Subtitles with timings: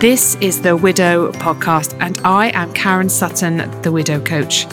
[0.00, 4.66] This is the Widow Podcast, and I am Karen Sutton, the Widow Coach.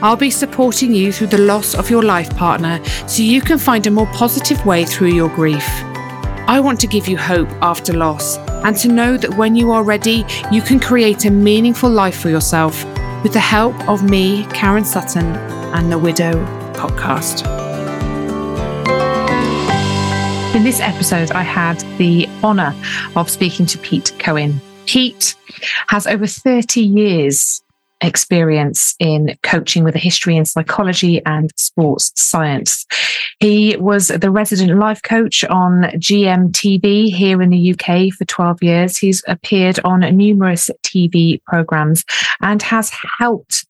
[0.00, 3.86] I'll be supporting you through the loss of your life partner so you can find
[3.86, 5.68] a more positive way through your grief.
[6.48, 9.84] I want to give you hope after loss and to know that when you are
[9.84, 12.82] ready, you can create a meaningful life for yourself
[13.22, 15.26] with the help of me, Karen Sutton,
[15.74, 16.32] and the Widow
[16.72, 17.46] Podcast.
[20.54, 22.74] In this episode, I had the honour
[23.14, 24.58] of speaking to Pete Cohen.
[24.90, 25.36] Pete
[25.86, 27.62] has over 30 years
[28.00, 32.86] experience in coaching with a history in psychology and sports science.
[33.38, 38.98] He was the resident life coach on GMTV here in the UK for 12 years.
[38.98, 42.04] He's appeared on numerous TV programs
[42.40, 43.66] and has helped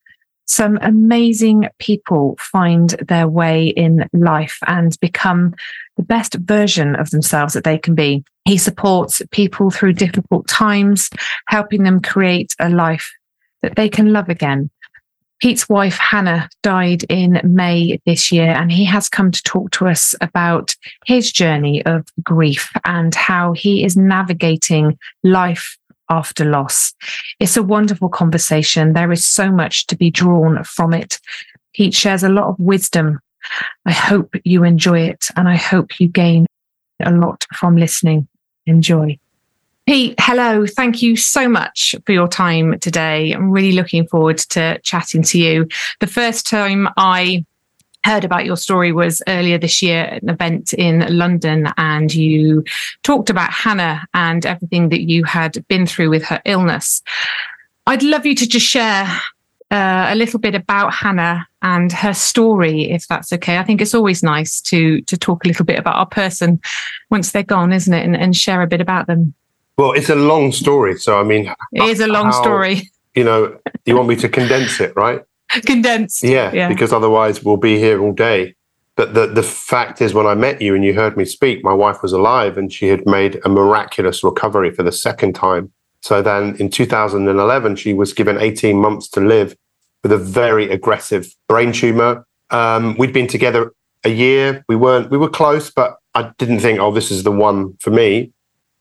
[0.46, 5.54] some amazing people find their way in life and become
[6.00, 8.24] the best version of themselves that they can be.
[8.46, 11.10] He supports people through difficult times,
[11.46, 13.12] helping them create a life
[13.60, 14.70] that they can love again.
[15.40, 19.88] Pete's wife, Hannah, died in May this year, and he has come to talk to
[19.88, 25.76] us about his journey of grief and how he is navigating life
[26.08, 26.94] after loss.
[27.40, 28.94] It's a wonderful conversation.
[28.94, 31.20] There is so much to be drawn from it.
[31.74, 33.20] Pete shares a lot of wisdom.
[33.86, 36.46] I hope you enjoy it and I hope you gain
[37.02, 38.28] a lot from listening.
[38.66, 39.18] Enjoy.
[39.86, 40.66] Pete, hello.
[40.66, 43.32] Thank you so much for your time today.
[43.32, 45.66] I'm really looking forward to chatting to you.
[45.98, 47.44] The first time I
[48.04, 52.64] heard about your story was earlier this year at an event in London, and you
[53.02, 57.02] talked about Hannah and everything that you had been through with her illness.
[57.86, 59.10] I'd love you to just share
[59.70, 63.58] uh, a little bit about Hannah and her story, if that's okay.
[63.58, 66.60] I think it's always nice to to talk a little bit about our person
[67.10, 69.34] once they're gone, isn't it, and, and share a bit about them.
[69.76, 72.90] Well, it's a long story, so I mean, it is a long how, story.
[73.14, 75.22] You know, you want me to condense it, right?
[75.66, 76.22] condensed.
[76.22, 78.54] Yeah, yeah, because otherwise we'll be here all day.
[78.96, 81.72] But the, the fact is, when I met you and you heard me speak, my
[81.72, 85.72] wife was alive and she had made a miraculous recovery for the second time.
[86.02, 89.56] So then in 2011, she was given 18 months to live
[90.02, 92.26] with a very aggressive brain tumor.
[92.50, 93.72] Um, we'd been together
[94.04, 94.64] a year.
[94.68, 97.90] We weren't, we were close, but I didn't think, oh, this is the one for
[97.90, 98.32] me.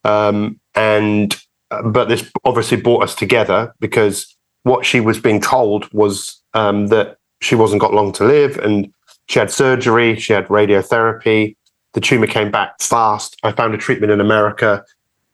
[0.04, 1.36] Um, and,
[1.70, 6.88] uh, but this obviously brought us together because what she was being told was um,
[6.88, 8.92] that she wasn't got long to live and
[9.28, 11.56] she had surgery, she had radiotherapy.
[11.92, 13.36] The tumor came back fast.
[13.42, 14.84] I found a treatment in America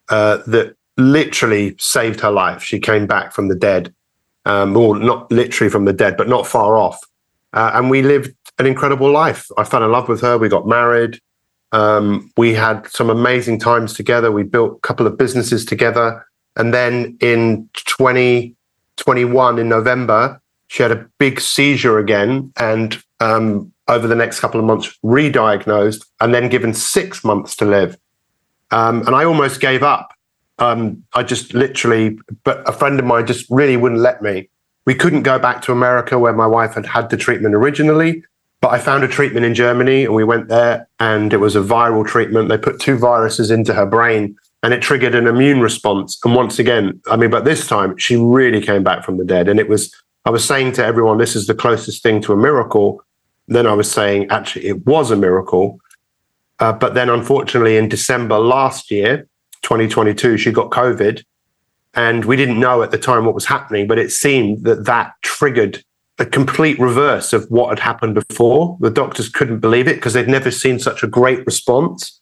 [0.09, 2.63] uh, that literally saved her life.
[2.63, 3.93] She came back from the dead,
[4.47, 6.99] um, or not literally from the dead, but not far off.
[7.53, 9.47] Uh, and we lived an incredible life.
[9.57, 10.37] I fell in love with her.
[10.37, 11.19] We got married.
[11.73, 14.31] Um, we had some amazing times together.
[14.31, 16.25] We built a couple of businesses together.
[16.55, 24.07] And then in 2021, in November, she had a big seizure again, and um, over
[24.07, 27.97] the next couple of months, re-diagnosed, and then given six months to live.
[28.71, 30.11] Um, and I almost gave up.
[30.59, 34.49] Um, I just literally, but a friend of mine just really wouldn't let me.
[34.85, 38.23] We couldn't go back to America where my wife had had the treatment originally,
[38.61, 41.61] but I found a treatment in Germany, and we went there, and it was a
[41.61, 42.49] viral treatment.
[42.49, 46.17] They put two viruses into her brain, and it triggered an immune response.
[46.23, 49.47] And once again, I mean, but this time she really came back from the dead,
[49.49, 49.93] and it was
[50.27, 53.01] I was saying to everyone, this is the closest thing to a miracle.
[53.47, 55.79] Then I was saying, actually, it was a miracle.
[56.59, 59.25] Uh, but then, unfortunately, in December last year,
[59.61, 61.23] 2022, she got COVID.
[61.93, 65.13] And we didn't know at the time what was happening, but it seemed that that
[65.23, 65.83] triggered
[66.19, 68.77] a complete reverse of what had happened before.
[68.79, 72.19] The doctors couldn't believe it because they'd never seen such a great response.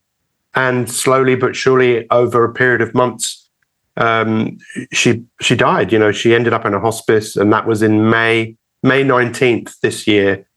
[0.53, 3.49] And slowly but surely, over a period of months,
[3.97, 4.57] um,
[4.93, 5.91] she she died.
[5.91, 9.79] You know, she ended up in a hospice, and that was in May May nineteenth
[9.81, 10.47] this year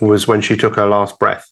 [0.00, 1.50] was when she took her last breath.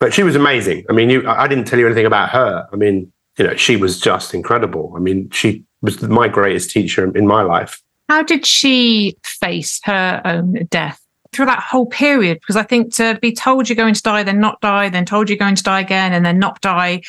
[0.00, 0.84] But she was amazing.
[0.90, 2.68] I mean, you, I didn't tell you anything about her.
[2.72, 4.92] I mean, you know, she was just incredible.
[4.96, 7.80] I mean, she was my greatest teacher in my life.
[8.08, 11.00] How did she face her own death
[11.32, 12.38] through that whole period?
[12.40, 15.28] Because I think to be told you're going to die, then not die, then told
[15.28, 17.02] you're going to die again, and then not die,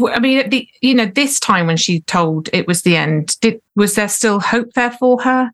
[0.00, 3.60] I mean, the, you know, this time when she told it was the end, did
[3.76, 5.52] was there still hope there for her?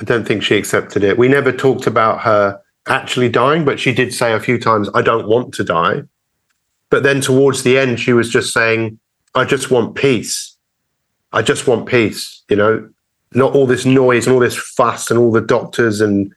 [0.00, 1.18] I don't think she accepted it.
[1.18, 5.02] We never talked about her actually dying, but she did say a few times, "I
[5.02, 6.02] don't want to die."
[6.90, 8.98] But then towards the end, she was just saying,
[9.34, 10.56] "I just want peace.
[11.32, 12.88] I just want peace." You know,
[13.32, 16.32] not all this noise and all this fuss and all the doctors and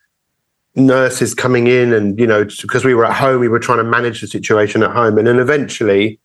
[0.75, 3.83] nurses coming in and you know because we were at home we were trying to
[3.83, 6.17] manage the situation at home and then eventually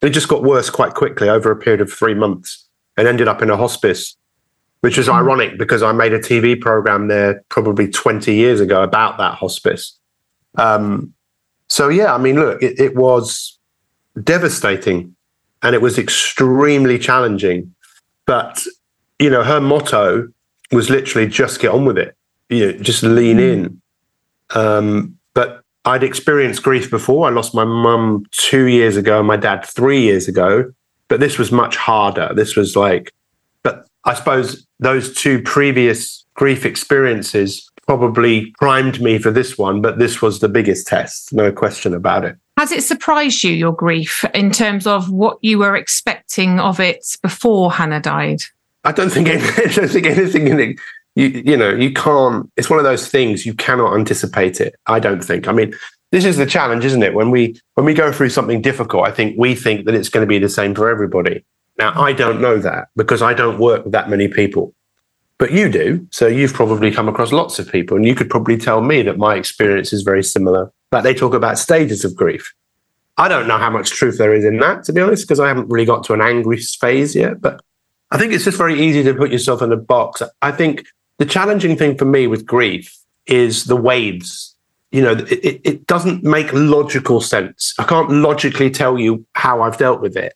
[0.00, 2.66] it just got worse quite quickly over a period of three months
[2.96, 4.16] and ended up in a hospice
[4.82, 9.16] which is ironic because I made a TV program there probably 20 years ago about
[9.18, 9.96] that hospice.
[10.56, 11.14] Um,
[11.68, 13.58] so, yeah, I mean, look, it, it was
[14.22, 15.14] devastating
[15.62, 17.74] and it was extremely challenging.
[18.26, 18.62] But,
[19.18, 20.28] you know, her motto
[20.70, 22.16] was literally just get on with it,
[22.48, 23.52] you know, just lean mm.
[23.52, 23.82] in.
[24.54, 27.26] Um, but I'd experienced grief before.
[27.26, 30.72] I lost my mum two years ago, my dad three years ago,
[31.08, 32.32] but this was much harder.
[32.34, 33.12] This was like,
[33.62, 39.98] but I suppose those two previous grief experiences probably primed me for this one, but
[39.98, 42.36] this was the biggest test, no question about it.
[42.62, 47.04] Has it surprised you, your grief, in terms of what you were expecting of it
[47.20, 48.38] before Hannah died?
[48.84, 50.80] I don't think, I don't think anything in it,
[51.16, 54.76] you, you know, you can't, it's one of those things you cannot anticipate it.
[54.86, 55.48] I don't think.
[55.48, 55.74] I mean,
[56.12, 57.14] this is the challenge, isn't it?
[57.14, 60.22] When we, when we go through something difficult, I think we think that it's going
[60.24, 61.44] to be the same for everybody.
[61.80, 64.72] Now, I don't know that because I don't work with that many people
[65.38, 66.06] but you do.
[66.12, 69.18] So you've probably come across lots of people, and you could probably tell me that
[69.18, 70.72] my experience is very similar.
[70.92, 72.54] But they talk about stages of grief.
[73.16, 75.48] I don't know how much truth there is in that, to be honest, because I
[75.48, 77.40] haven't really got to an angry phase yet.
[77.40, 77.60] But
[78.12, 80.22] I think it's just very easy to put yourself in a box.
[80.40, 80.84] I think
[81.18, 82.96] the challenging thing for me with grief
[83.26, 84.54] is the waves.
[84.92, 87.74] You know, it, it doesn't make logical sense.
[87.78, 90.34] I can't logically tell you how I've dealt with it,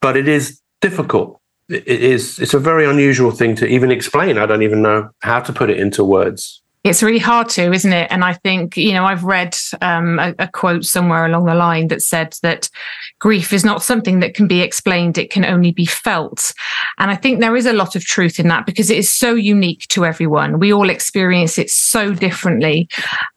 [0.00, 1.40] but it is difficult
[1.70, 4.38] it is it's a very unusual thing to even explain.
[4.38, 6.62] I don't even know how to put it into words.
[6.82, 8.10] It's really hard to, isn't it?
[8.10, 11.88] And I think, you know, I've read um, a, a, quote somewhere along the line
[11.88, 12.70] that said that
[13.18, 16.54] grief is not something that can be explained, it can only be felt.
[16.98, 19.34] And I think there is a lot of truth in that because it is so
[19.34, 20.58] unique to everyone.
[20.58, 22.88] We all experience it so differently.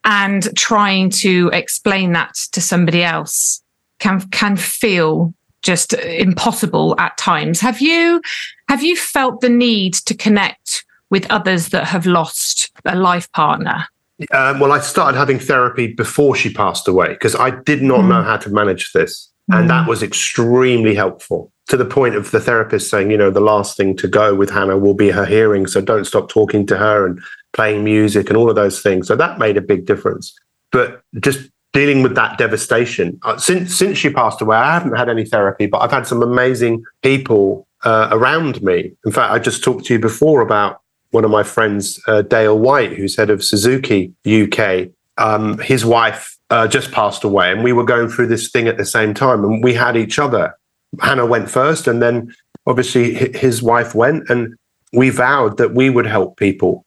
[0.04, 3.62] And trying to explain that to somebody else
[4.00, 7.60] can, can feel just impossible at times.
[7.60, 8.22] Have you
[8.68, 13.86] have you felt the need to connect with others that have lost a life partner?
[14.32, 18.08] Um, well, I started having therapy before she passed away because I did not mm.
[18.08, 19.30] know how to manage this.
[19.50, 19.60] Mm.
[19.60, 19.88] And that mm.
[19.88, 23.96] was extremely helpful to the point of the therapist saying, you know, the last thing
[23.96, 25.66] to go with Hannah will be her hearing.
[25.66, 27.20] So don't stop talking to her and
[27.52, 29.08] playing music and all of those things.
[29.08, 30.34] So that made a big difference.
[30.70, 33.18] But just dealing with that devastation.
[33.24, 36.22] Uh, since since she passed away, I haven't had any therapy, but I've had some
[36.22, 38.92] amazing people uh, around me.
[39.04, 40.80] In fact, I just talked to you before about
[41.14, 44.88] one of my friends, uh, Dale White, who's head of Suzuki UK.
[45.16, 48.78] Um, his wife uh, just passed away, and we were going through this thing at
[48.78, 50.58] the same time, and we had each other.
[51.00, 52.34] Hannah went first, and then
[52.66, 54.56] obviously his wife went, and
[54.92, 56.84] we vowed that we would help people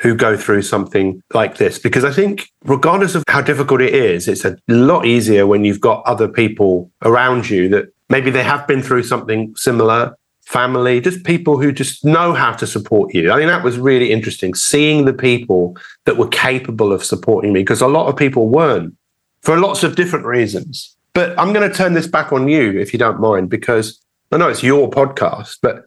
[0.00, 4.28] who go through something like this because I think, regardless of how difficult it is,
[4.28, 8.66] it's a lot easier when you've got other people around you that maybe they have
[8.66, 10.16] been through something similar,
[10.50, 13.30] family, just people who just know how to support you.
[13.30, 15.76] I mean, that was really interesting, seeing the people
[16.06, 18.96] that were capable of supporting me because a lot of people weren't
[19.42, 20.96] for lots of different reasons.
[21.12, 24.00] But I'm going to turn this back on you if you don't mind, because
[24.32, 25.84] I know it's your podcast, but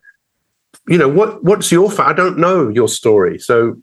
[0.88, 3.40] you know what what's your fa- I don't know your story.
[3.40, 3.76] So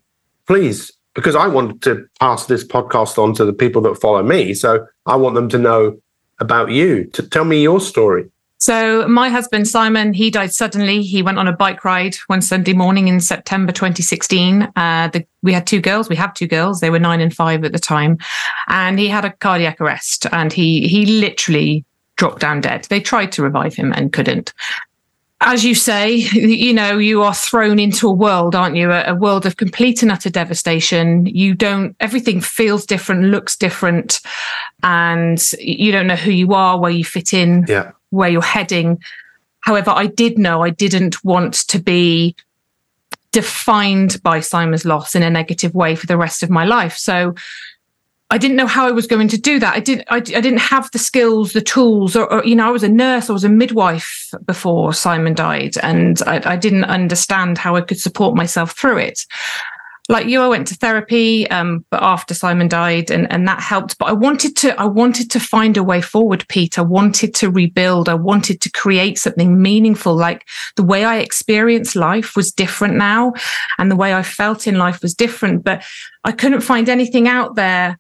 [0.46, 4.54] please, because I want to pass this podcast on to the people that follow me.
[4.54, 6.00] So I want them to know
[6.40, 7.04] about you.
[7.12, 8.30] To tell me your story.
[8.60, 11.02] So my husband Simon, he died suddenly.
[11.02, 14.70] He went on a bike ride one Sunday morning in September 2016.
[14.76, 16.10] Uh, the, we had two girls.
[16.10, 16.80] We have two girls.
[16.80, 18.18] They were nine and five at the time,
[18.68, 20.26] and he had a cardiac arrest.
[20.30, 21.86] And he he literally
[22.16, 22.86] dropped down dead.
[22.90, 24.52] They tried to revive him and couldn't
[25.42, 28.92] as you say, you know, you are thrown into a world, aren't you?
[28.92, 31.24] A, a, world of complete and utter devastation.
[31.24, 34.20] You don't, everything feels different, looks different,
[34.82, 37.92] and you don't know who you are, where you fit in, yeah.
[38.10, 39.00] Where you're heading.
[39.60, 42.36] However, I did know I didn't want to be
[43.32, 46.96] defined by Simon's loss in a negative way for the rest of my life.
[46.96, 47.34] So,
[48.32, 49.74] I didn't know how I was going to do that.
[49.74, 50.06] I didn't.
[50.08, 52.88] I, I didn't have the skills, the tools, or, or, you know, I was a
[52.88, 57.80] nurse, I was a midwife before Simon died, and I, I, didn't understand how I
[57.80, 59.26] could support myself through it.
[60.10, 63.96] Like you, I went to therapy, um, but after Simon died, and and that helped.
[63.96, 64.78] But I wanted to.
[64.78, 66.80] I wanted to find a way forward, Pete.
[66.80, 68.08] I wanted to rebuild.
[68.08, 70.16] I wanted to create something meaningful.
[70.16, 73.34] Like the way I experienced life was different now,
[73.78, 75.62] and the way I felt in life was different.
[75.62, 75.84] But
[76.24, 77.96] I couldn't find anything out there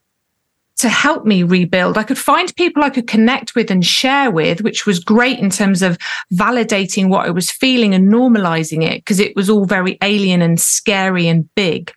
[0.80, 1.98] to help me rebuild.
[1.98, 5.50] I could find people I could connect with and share with, which was great in
[5.50, 5.98] terms of
[6.32, 10.60] validating what I was feeling and normalizing it because it was all very alien and
[10.60, 11.92] scary and big.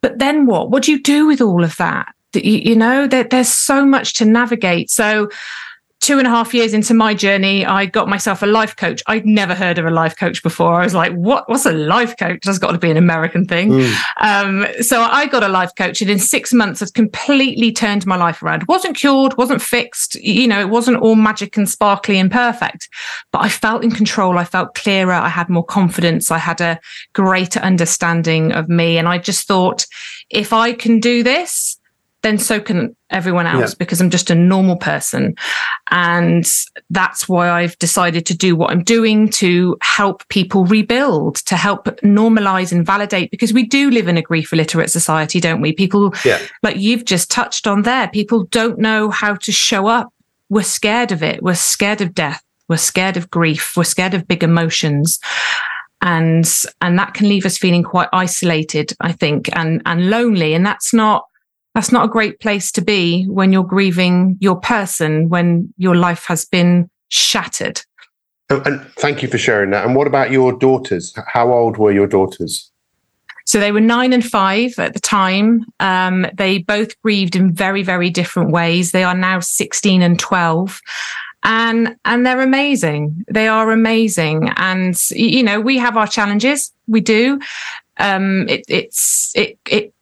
[0.00, 0.70] But then what?
[0.70, 2.14] What do you do with all of that?
[2.34, 4.90] You, you know, there, there's so much to navigate.
[4.90, 5.28] So
[6.00, 9.02] two and a half years into my journey, I got myself a life coach.
[9.06, 10.74] I'd never heard of a life coach before.
[10.74, 11.48] I was like, what?
[11.48, 12.40] What's a life coach?
[12.44, 13.70] That's got to be an American thing.
[13.70, 13.94] Mm.
[14.20, 18.16] Um, so I got a life coach, and in six months, I've completely turned my
[18.16, 18.64] life around.
[18.68, 20.14] wasn't cured, wasn't fixed.
[20.16, 22.88] You know, it wasn't all magic and sparkly and perfect,
[23.32, 24.36] but I felt in control.
[24.36, 25.12] I felt clearer.
[25.12, 26.30] I had more confidence.
[26.30, 26.78] I had a
[27.14, 28.98] greater understanding of me.
[28.98, 29.86] And I just thought,
[30.30, 31.78] if I can do this,
[32.24, 33.76] then so can everyone else yeah.
[33.78, 35.34] because I'm just a normal person.
[35.90, 36.50] And
[36.88, 41.84] that's why I've decided to do what I'm doing to help people rebuild, to help
[42.00, 45.72] normalize and validate, because we do live in a grief illiterate society, don't we?
[45.72, 46.40] People, yeah.
[46.62, 50.12] like you've just touched on there, people don't know how to show up.
[50.48, 51.42] We're scared of it.
[51.42, 52.42] We're scared of death.
[52.68, 53.76] We're scared of grief.
[53.76, 55.20] We're scared of big emotions
[56.00, 56.44] and
[56.80, 60.92] and that can leave us feeling quite isolated i think and and lonely and that's
[60.92, 61.24] not
[61.74, 66.24] that's not a great place to be when you're grieving your person, when your life
[66.26, 67.82] has been shattered.
[68.48, 69.84] And thank you for sharing that.
[69.84, 71.14] And what about your daughters?
[71.26, 72.70] How old were your daughters?
[73.46, 75.64] So they were nine and five at the time.
[75.80, 78.92] Um, they both grieved in very, very different ways.
[78.92, 80.80] They are now 16 and 12.
[81.42, 83.24] And, and they're amazing.
[83.30, 84.50] They are amazing.
[84.56, 86.72] And, you know, we have our challenges.
[86.86, 87.38] We do.
[87.98, 89.93] Um, it, it's, it, it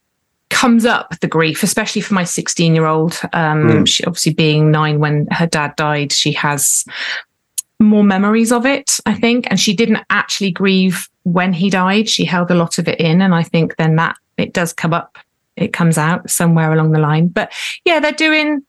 [0.62, 3.20] comes up the grief, especially for my 16 year old.
[3.32, 3.88] Um, mm.
[3.88, 6.84] She obviously being nine when her dad died, she has
[7.80, 9.48] more memories of it, I think.
[9.50, 12.08] And she didn't actually grieve when he died.
[12.08, 13.20] She held a lot of it in.
[13.22, 15.18] And I think then that it does come up,
[15.56, 17.26] it comes out somewhere along the line.
[17.26, 17.52] But
[17.84, 18.64] yeah, they're doing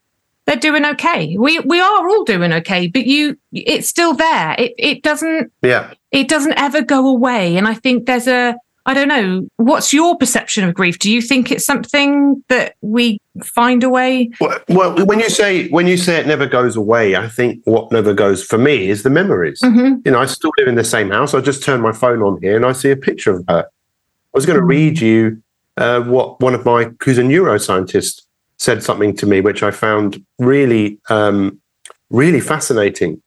[0.47, 1.37] they're doing okay.
[1.37, 4.55] We we are all doing okay, but you it's still there.
[4.57, 5.93] It it doesn't yeah.
[6.09, 7.55] It doesn't ever go away.
[7.55, 9.47] And I think there's a I don't know.
[9.57, 10.99] What's your perception of grief?
[10.99, 14.29] Do you think it's something that we find a way?
[14.41, 17.91] Well, well when you say when you say it never goes away, I think what
[17.91, 19.61] never goes for me is the memories.
[19.63, 20.01] Mm-hmm.
[20.03, 21.33] You know, I still live in the same house.
[21.33, 23.65] I just turn my phone on here and I see a picture of her.
[23.65, 24.69] I was going to mm-hmm.
[24.69, 25.41] read you
[25.77, 28.23] uh, what one of my who's a neuroscientist
[28.57, 31.61] said something to me, which I found really um,
[32.09, 33.21] really fascinating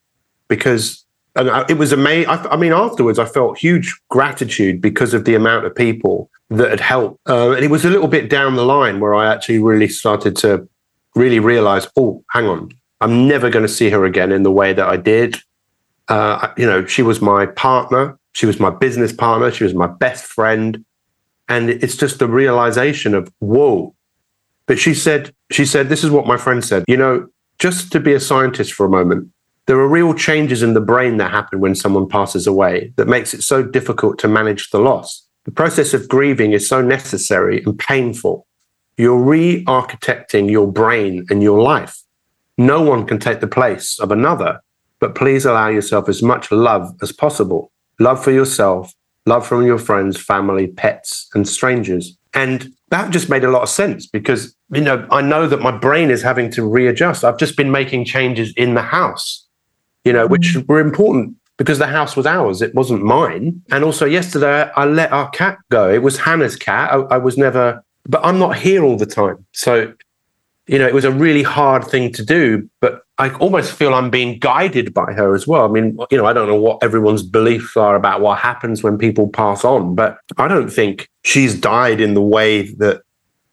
[0.48, 1.05] because
[1.37, 2.28] and it was amazing.
[2.28, 6.71] I, I, mean, afterwards, I felt huge gratitude because of the amount of people that
[6.71, 7.21] had helped.
[7.28, 10.37] Uh, and it was a little bit down the line where I actually really started
[10.37, 10.69] to
[11.14, 14.73] really realize, oh, hang on, I'm never going to see her again in the way
[14.73, 15.37] that I did.
[16.09, 19.87] Uh, you know, she was my partner, she was my business partner, she was my
[19.87, 20.85] best friend,
[21.49, 23.95] and it's just the realization of whoa.
[24.66, 26.85] But she said, she said, this is what my friend said.
[26.88, 27.28] You know,
[27.59, 29.31] just to be a scientist for a moment
[29.66, 33.35] there are real changes in the brain that happen when someone passes away that makes
[33.35, 35.26] it so difficult to manage the loss.
[35.44, 38.46] The process of grieving is so necessary and painful.
[38.96, 42.00] You're re architecting your brain and your life.
[42.56, 44.61] No one can take the place of another,
[45.00, 48.92] but please allow yourself as much love as possible love for yourself,
[49.25, 52.16] love from your friends, family, pets, and strangers.
[52.35, 55.76] And that just made a lot of sense because, you know, I know that my
[55.76, 57.25] brain is having to readjust.
[57.25, 59.46] I've just been making changes in the house
[60.06, 60.66] you know, which mm.
[60.68, 62.62] were important because the house was ours.
[62.62, 63.60] It wasn't mine.
[63.70, 65.90] And also yesterday I let our cat go.
[65.90, 66.92] It was Hannah's cat.
[66.92, 69.44] I, I, was never, but I'm not here all the time.
[69.52, 69.92] So,
[70.68, 74.10] you know, it was a really hard thing to do, but I almost feel I'm
[74.10, 75.64] being guided by her as well.
[75.64, 78.98] I mean, you know, I don't know what everyone's beliefs are about what happens when
[78.98, 83.02] people pass on, but I don't think she's died in the way that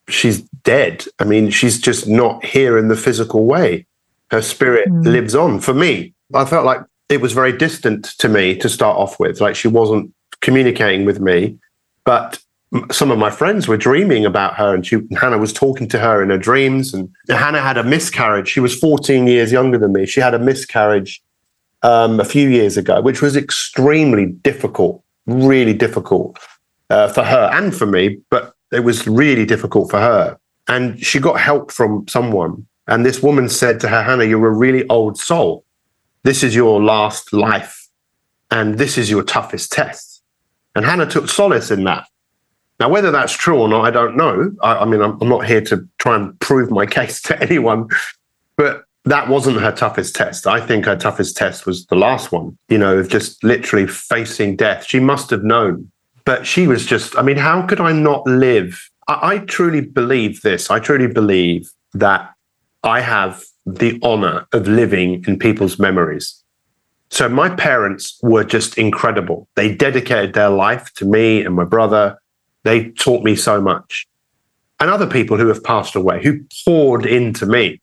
[0.08, 1.06] she's dead.
[1.20, 3.88] I mean, she's just not here in the physical way.
[4.34, 5.06] Her spirit mm.
[5.06, 6.16] lives on for me.
[6.34, 9.40] I felt like it was very distant to me to start off with.
[9.40, 10.12] Like she wasn't
[10.42, 11.60] communicating with me,
[12.04, 12.40] but
[12.92, 16.24] some of my friends were dreaming about her, and she, Hannah was talking to her
[16.24, 16.96] in her dreams.
[16.96, 18.50] And Hannah had a miscarriage.
[18.50, 20.08] She was 14 years younger than me.
[20.08, 21.22] She had a miscarriage
[21.84, 26.40] um, a few years ago, which was extremely difficult, really difficult
[26.90, 28.18] uh, for her and for me.
[28.32, 30.40] But it was really difficult for her.
[30.68, 32.66] And she got help from someone.
[32.88, 35.66] And this woman said to her, Hannah, you're a really old soul
[36.24, 37.88] this is your last life,
[38.50, 40.22] and this is your toughest test.
[40.74, 42.08] And Hannah took solace in that.
[42.80, 44.52] Now, whether that's true or not, I don't know.
[44.64, 47.90] I, I mean, I'm, I'm not here to try and prove my case to anyone,
[48.56, 50.48] but that wasn't her toughest test.
[50.48, 54.56] I think her toughest test was the last one, you know, of just literally facing
[54.56, 54.86] death.
[54.88, 55.92] She must have known,
[56.24, 58.90] but she was just, I mean, how could I not live?
[59.10, 60.72] I, I truly believe this.
[60.72, 62.33] I truly believe that
[62.84, 66.44] I have the honor of living in people's memories.
[67.10, 69.48] So my parents were just incredible.
[69.56, 72.18] They dedicated their life to me and my brother.
[72.64, 74.08] They taught me so much.
[74.80, 77.80] And other people who have passed away, who poured into me.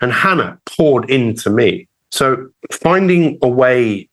[0.00, 4.08] And Hannah poured into me So finding a way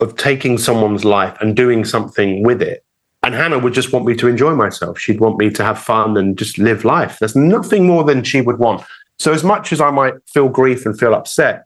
[0.00, 2.84] of taking someone's life and doing something with it.
[3.22, 4.98] And Hannah would just want me to enjoy myself.
[4.98, 7.18] She'd want me to have fun and just live life.
[7.18, 8.84] There's nothing more than she would want.
[9.18, 11.64] So, as much as I might feel grief and feel upset,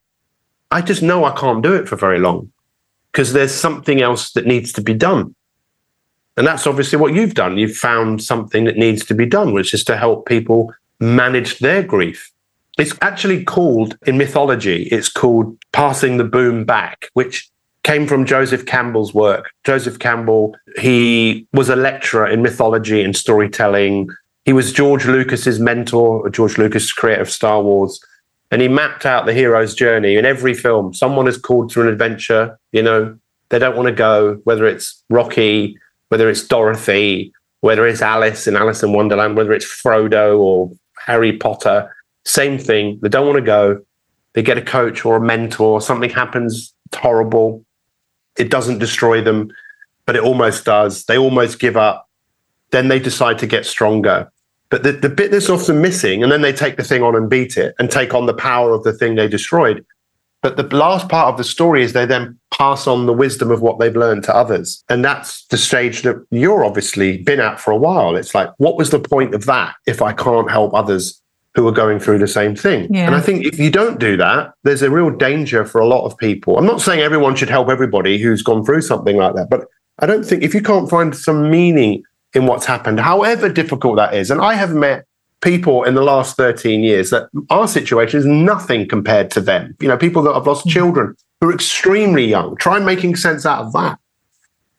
[0.70, 2.52] I just know I can't do it for very long
[3.12, 5.34] because there's something else that needs to be done.
[6.36, 7.58] And that's obviously what you've done.
[7.58, 11.82] You've found something that needs to be done, which is to help people manage their
[11.82, 12.30] grief.
[12.78, 17.50] It's actually called, in mythology, it's called passing the boon back, which
[17.82, 19.50] came from Joseph Campbell's work.
[19.64, 24.08] Joseph Campbell, he was a lecturer in mythology and storytelling.
[24.44, 28.00] He was George Lucas's mentor, George Lucas, creator of Star Wars.
[28.50, 30.92] And he mapped out the hero's journey in every film.
[30.92, 33.16] Someone is called to an adventure, you know,
[33.50, 35.76] they don't want to go, whether it's Rocky,
[36.08, 41.36] whether it's Dorothy, whether it's Alice in Alice in Wonderland, whether it's Frodo or Harry
[41.36, 41.94] Potter,
[42.24, 42.98] same thing.
[43.02, 43.80] They don't want to go.
[44.32, 47.64] They get a coach or a mentor, something happens horrible.
[48.38, 49.50] It doesn't destroy them,
[50.06, 51.04] but it almost does.
[51.04, 52.08] They almost give up.
[52.70, 54.30] Then they decide to get stronger.
[54.70, 57.28] But the, the bit that's often missing, and then they take the thing on and
[57.28, 59.84] beat it and take on the power of the thing they destroyed.
[60.42, 63.60] But the last part of the story is they then pass on the wisdom of
[63.60, 64.82] what they've learned to others.
[64.88, 68.16] And that's the stage that you're obviously been at for a while.
[68.16, 71.20] It's like, what was the point of that if I can't help others
[71.54, 72.92] who are going through the same thing?
[72.94, 73.06] Yeah.
[73.06, 76.06] And I think if you don't do that, there's a real danger for a lot
[76.06, 76.56] of people.
[76.56, 79.66] I'm not saying everyone should help everybody who's gone through something like that, but
[79.98, 82.02] I don't think if you can't find some meaning
[82.34, 85.06] in what's happened, however difficult that is, and I have met
[85.40, 89.74] people in the last 13 years that our situation is nothing compared to them.
[89.80, 90.70] You know, people that have lost mm-hmm.
[90.70, 92.56] children who are extremely young.
[92.56, 93.98] Try making sense out of that.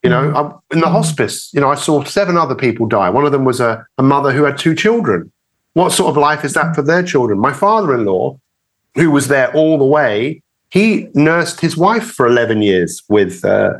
[0.03, 0.57] You know, mm-hmm.
[0.71, 0.95] in the mm-hmm.
[0.95, 3.09] hospice, you know, I saw seven other people die.
[3.09, 5.31] One of them was a, a mother who had two children.
[5.73, 7.39] What sort of life is that for their children?
[7.39, 8.39] My father in law,
[8.95, 13.73] who was there all the way, he nursed his wife for 11 years with, uh,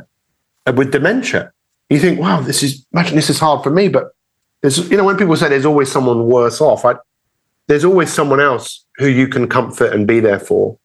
[0.74, 1.52] with dementia.
[1.92, 4.14] You think, wow, this is, imagine this is hard for me, but
[4.62, 6.94] there's, you know, when people say there's always someone worse off, I,
[7.66, 10.78] there's always someone else who you can comfort and be there for.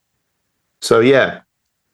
[0.82, 1.40] So, yeah.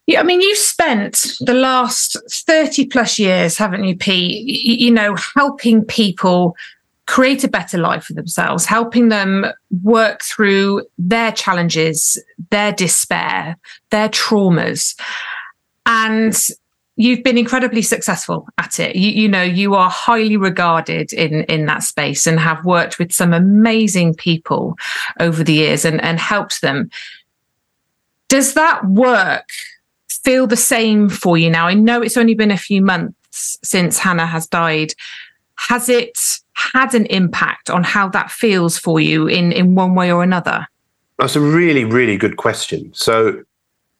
[0.07, 4.47] Yeah, I mean, you've spent the last 30 plus years, haven't you, Pete?
[4.47, 6.55] You know, helping people
[7.05, 9.45] create a better life for themselves, helping them
[9.83, 13.57] work through their challenges, their despair,
[13.91, 14.99] their traumas.
[15.85, 16.35] And
[16.95, 18.95] you've been incredibly successful at it.
[18.95, 23.11] You, you, know, you are highly regarded in in that space and have worked with
[23.11, 24.77] some amazing people
[25.19, 26.89] over the years and, and helped them.
[28.29, 29.49] Does that work
[30.09, 31.67] feel the same for you now?
[31.67, 34.93] I know it's only been a few months since Hannah has died.
[35.55, 36.17] Has it
[36.53, 40.67] had an impact on how that feels for you in, in one way or another?
[41.19, 42.91] That's a really, really good question.
[42.93, 43.43] So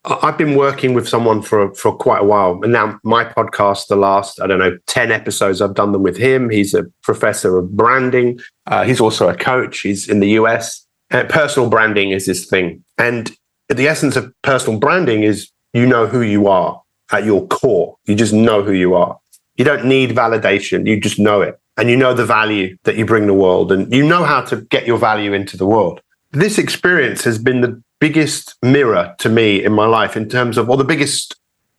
[0.06, 3.96] I've been working with someone for for quite a while, and now my podcast, the
[3.96, 6.50] last I don't know ten episodes, I've done them with him.
[6.50, 8.38] He's a professor of branding.
[8.66, 9.80] Uh, he's also a coach.
[9.80, 10.86] He's in the US.
[11.10, 13.34] And personal branding is his thing, and
[13.68, 16.80] the essence of personal branding is you know who you are
[17.12, 17.96] at your core.
[18.04, 19.18] You just know who you are.
[19.56, 20.86] You don't need validation.
[20.86, 23.90] You just know it, and you know the value that you bring the world, and
[23.92, 26.02] you know how to get your value into the world.
[26.34, 30.68] This experience has been the biggest mirror to me in my life in terms of,
[30.68, 31.36] or the biggest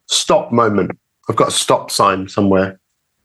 [0.08, 0.98] stop moment.
[1.28, 2.80] I've got a stop sign somewhere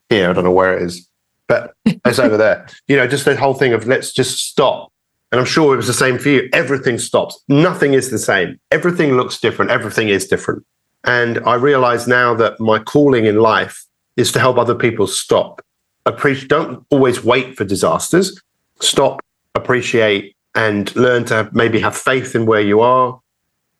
[0.09, 0.29] here.
[0.29, 1.09] I don't know where it is,
[1.47, 2.66] but it's over there.
[2.88, 4.93] You know, just the whole thing of let's just stop.
[5.31, 6.49] And I'm sure it was the same for you.
[6.53, 7.40] Everything stops.
[7.47, 8.59] Nothing is the same.
[8.73, 9.71] Everything looks different.
[9.71, 10.66] Everything is different.
[11.05, 15.64] And I realize now that my calling in life is to help other people stop.
[16.07, 18.43] Appreciate, don't always wait for disasters.
[18.81, 19.21] Stop,
[19.55, 23.21] appreciate, and learn to maybe have faith in where you are.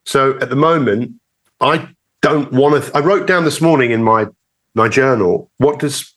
[0.05, 1.13] So at the moment,
[1.61, 1.89] I
[2.23, 2.81] don't want to.
[2.81, 4.27] Th- I wrote down this morning in my
[4.75, 6.15] my journal what does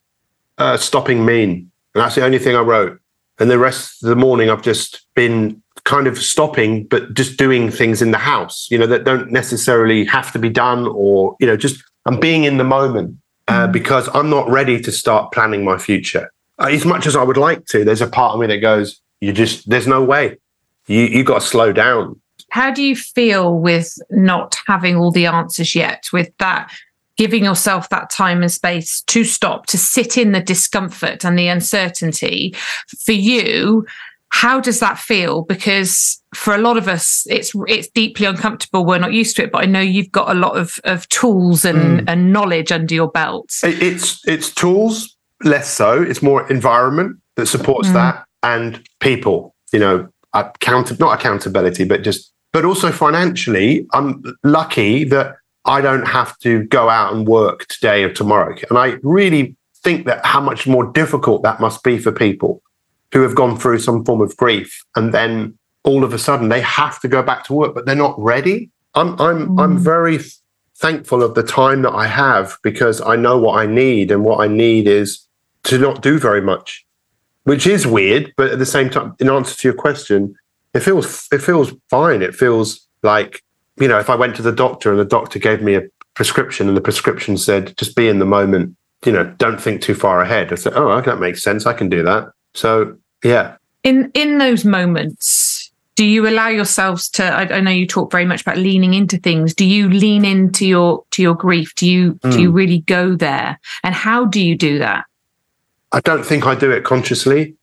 [0.58, 3.00] uh, stopping mean, and that's the only thing I wrote.
[3.40, 7.70] And the rest of the morning, I've just been kind of stopping, but just doing
[7.70, 11.48] things in the house, you know, that don't necessarily have to be done, or you
[11.48, 13.72] know, just I'm being in the moment uh, mm.
[13.72, 16.32] because I'm not ready to start planning my future.
[16.60, 19.02] Uh, as much as I would like to, there's a part of me that goes,
[19.20, 20.38] "You just there's no way."
[20.88, 22.20] You you got to slow down.
[22.50, 26.06] How do you feel with not having all the answers yet?
[26.14, 26.72] With that,
[27.18, 31.48] giving yourself that time and space to stop, to sit in the discomfort and the
[31.48, 32.56] uncertainty.
[33.06, 33.86] For you,
[34.30, 35.44] how does that feel?
[35.44, 38.84] Because for a lot of us, it's it's deeply uncomfortable.
[38.84, 41.64] We're not used to it, but I know you've got a lot of of tools
[41.66, 42.04] and, mm.
[42.08, 43.52] and knowledge under your belt.
[43.64, 46.02] It's it's tools, less so.
[46.02, 47.94] It's more environment that supports mm.
[47.94, 49.56] that and people.
[49.72, 56.08] You know, account not accountability, but just but also financially, I'm lucky that I don't
[56.08, 58.56] have to go out and work today or tomorrow.
[58.70, 62.62] And I really think that how much more difficult that must be for people
[63.12, 66.62] who have gone through some form of grief and then all of a sudden they
[66.62, 68.70] have to go back to work, but they're not ready.
[68.96, 69.62] I'm I'm mm.
[69.62, 70.20] I'm very
[70.76, 74.40] thankful of the time that I have because I know what I need, and what
[74.40, 75.26] I need is
[75.64, 76.86] to not do very much,
[77.44, 78.34] which is weird.
[78.38, 80.36] But at the same time, in answer to your question,
[80.74, 82.22] it feels it feels fine.
[82.22, 83.44] It feels like
[83.78, 86.68] you know, if I went to the doctor and the doctor gave me a prescription
[86.68, 88.76] and the prescription said just be in the moment,
[89.06, 90.52] you know, don't think too far ahead.
[90.52, 91.66] I said, oh, that makes sense.
[91.66, 92.32] I can do that.
[92.54, 93.56] So yeah.
[93.84, 98.26] In in those moments, do you allow yourselves to I, I, know you talk very
[98.26, 102.14] much about leaning into things do you lean into your to your grief do you
[102.16, 102.32] mm.
[102.32, 102.56] do you hmm.
[102.56, 105.06] really go there and how do you do that
[105.94, 107.56] i don't think i do it consciously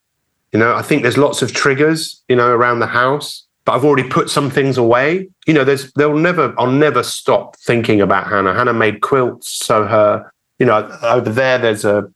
[0.53, 3.85] you know i think there's lots of triggers you know around the house but i've
[3.85, 8.27] already put some things away you know there's they'll never i'll never stop thinking about
[8.27, 12.09] hannah hannah made quilts so her you know over there there's a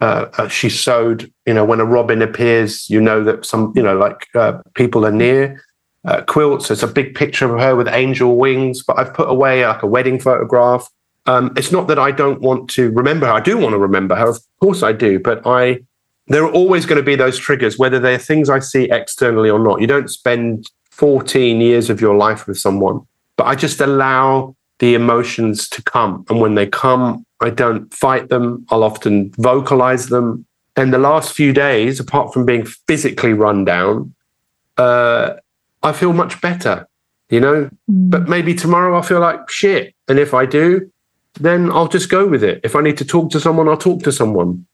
[0.00, 3.96] uh, she sewed, you know, when a robin appears, you know that some, you know,
[3.96, 5.62] like uh, people are near.
[6.04, 6.70] Uh, quilts.
[6.70, 9.86] It's a big picture of her with angel wings, but I've put away like a
[9.86, 10.88] wedding photograph.
[11.28, 13.32] Um, it's not that I don't want to remember her.
[13.34, 15.20] I do want to remember her, of course I do.
[15.20, 15.80] But I,
[16.28, 19.58] there are always going to be those triggers, whether they're things I see externally or
[19.58, 19.82] not.
[19.82, 23.02] You don't spend 14 years of your life with someone,
[23.36, 28.30] but I just allow the emotions to come, and when they come, I don't fight
[28.30, 28.64] them.
[28.70, 30.46] I'll often vocalize them.
[30.76, 34.14] And the last few days, apart from being physically run down,
[34.78, 35.34] uh,
[35.82, 36.88] I feel much better,
[37.28, 37.64] you know?
[37.90, 38.10] Mm.
[38.10, 39.94] But maybe tomorrow I feel like shit.
[40.08, 40.90] And if I do,
[41.40, 42.60] then I'll just go with it.
[42.64, 44.66] If I need to talk to someone, I'll talk to someone.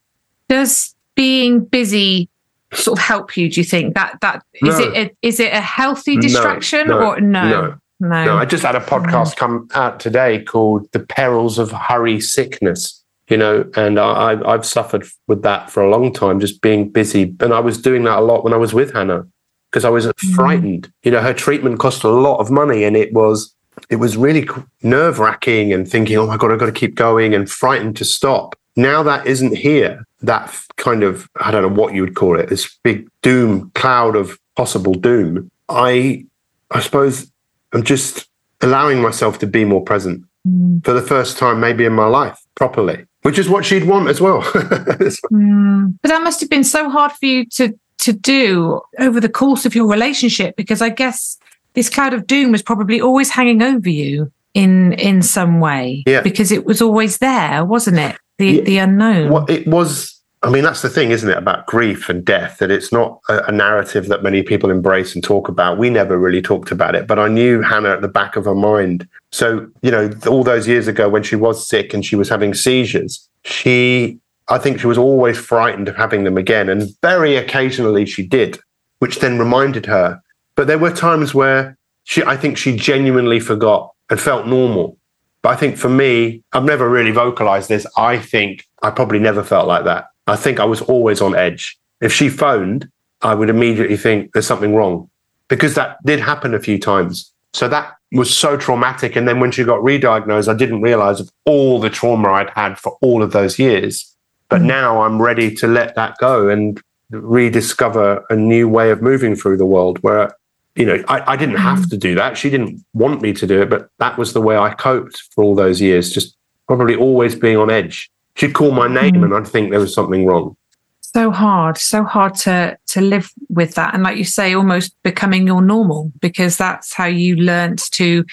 [0.49, 2.29] Does being busy
[2.73, 3.95] sort of help you, do you think?
[3.95, 4.85] That that is no.
[4.85, 7.49] it a, is it a healthy distraction no, no, or no?
[7.49, 7.79] No.
[8.01, 8.37] No.
[8.37, 13.39] I just had a podcast come out today called "The Perils of Hurry Sickness." You
[13.39, 17.55] know, and I, I've suffered with that for a long time, just being busy, and
[17.55, 19.27] I was doing that a lot when I was with Hannah
[19.71, 20.35] because I was mm.
[20.35, 20.93] frightened.
[21.03, 23.54] You know, her treatment cost a lot of money, and it was
[23.91, 24.49] it was really
[24.83, 28.05] nerve wracking, and thinking, "Oh my god, I've got to keep going," and frightened to
[28.05, 28.57] stop.
[28.77, 30.05] Now that isn't here.
[30.23, 32.49] That kind of I don't know what you would call it.
[32.49, 35.51] This big doom cloud of possible doom.
[35.69, 36.27] I
[36.71, 37.31] I suppose
[37.73, 38.29] I'm just
[38.61, 40.85] allowing myself to be more present mm.
[40.85, 44.21] for the first time, maybe in my life, properly, which is what she'd want as
[44.21, 44.43] well.
[44.43, 45.95] mm.
[46.03, 49.65] But that must have been so hard for you to to do over the course
[49.65, 51.39] of your relationship, because I guess
[51.75, 56.03] this cloud of doom was probably always hanging over you in in some way.
[56.07, 56.23] Yeah.
[56.23, 58.17] Because it was always there, wasn't it?
[58.39, 58.63] The yeah.
[58.63, 59.31] the unknown.
[59.31, 62.71] Well, it was I mean, that's the thing, isn't it, about grief and death, that
[62.71, 65.79] it's not a, a, narrative that many people embrace and talk about.
[65.79, 68.55] We never really talked about it, but I knew Hannah at the back of her
[68.55, 69.09] mind.
[69.33, 72.53] So, you know, all those years ago when she was sick and she was having
[72.53, 76.69] seizures, she, I think she was always frightened of having them again.
[76.69, 78.59] And very occasionally she did,
[78.99, 80.21] which then reminded her.
[80.57, 84.97] But there were times where she, I think she genuinely forgot and felt normal.
[85.43, 87.87] But I think for me, I've never really vocalized this.
[87.97, 90.07] I think I probably never felt like that.
[90.27, 91.77] I think I was always on edge.
[92.01, 92.89] If she phoned,
[93.23, 95.11] I would immediately think there's something wrong
[95.49, 97.33] because that did happen a few times.
[97.53, 99.17] So that was so traumatic.
[99.17, 102.79] And then when she got re-diagnosed, I didn't realize of all the trauma I'd had
[102.79, 104.15] for all of those years.
[104.49, 104.67] But mm.
[104.67, 109.57] now I'm ready to let that go and rediscover a new way of moving through
[109.59, 110.35] the world where,
[110.77, 111.91] you know, I, I didn't have mm.
[111.91, 112.37] to do that.
[112.37, 115.45] She didn't want me to do it, but that was the way I coped for
[115.45, 118.11] all those years, just probably always being on edge.
[118.37, 119.25] She'd call my name mm.
[119.25, 120.57] and I'd think there was something wrong.
[121.01, 123.95] So hard, so hard to to live with that.
[123.95, 128.25] And like you say, almost becoming your normal because that's how you learnt to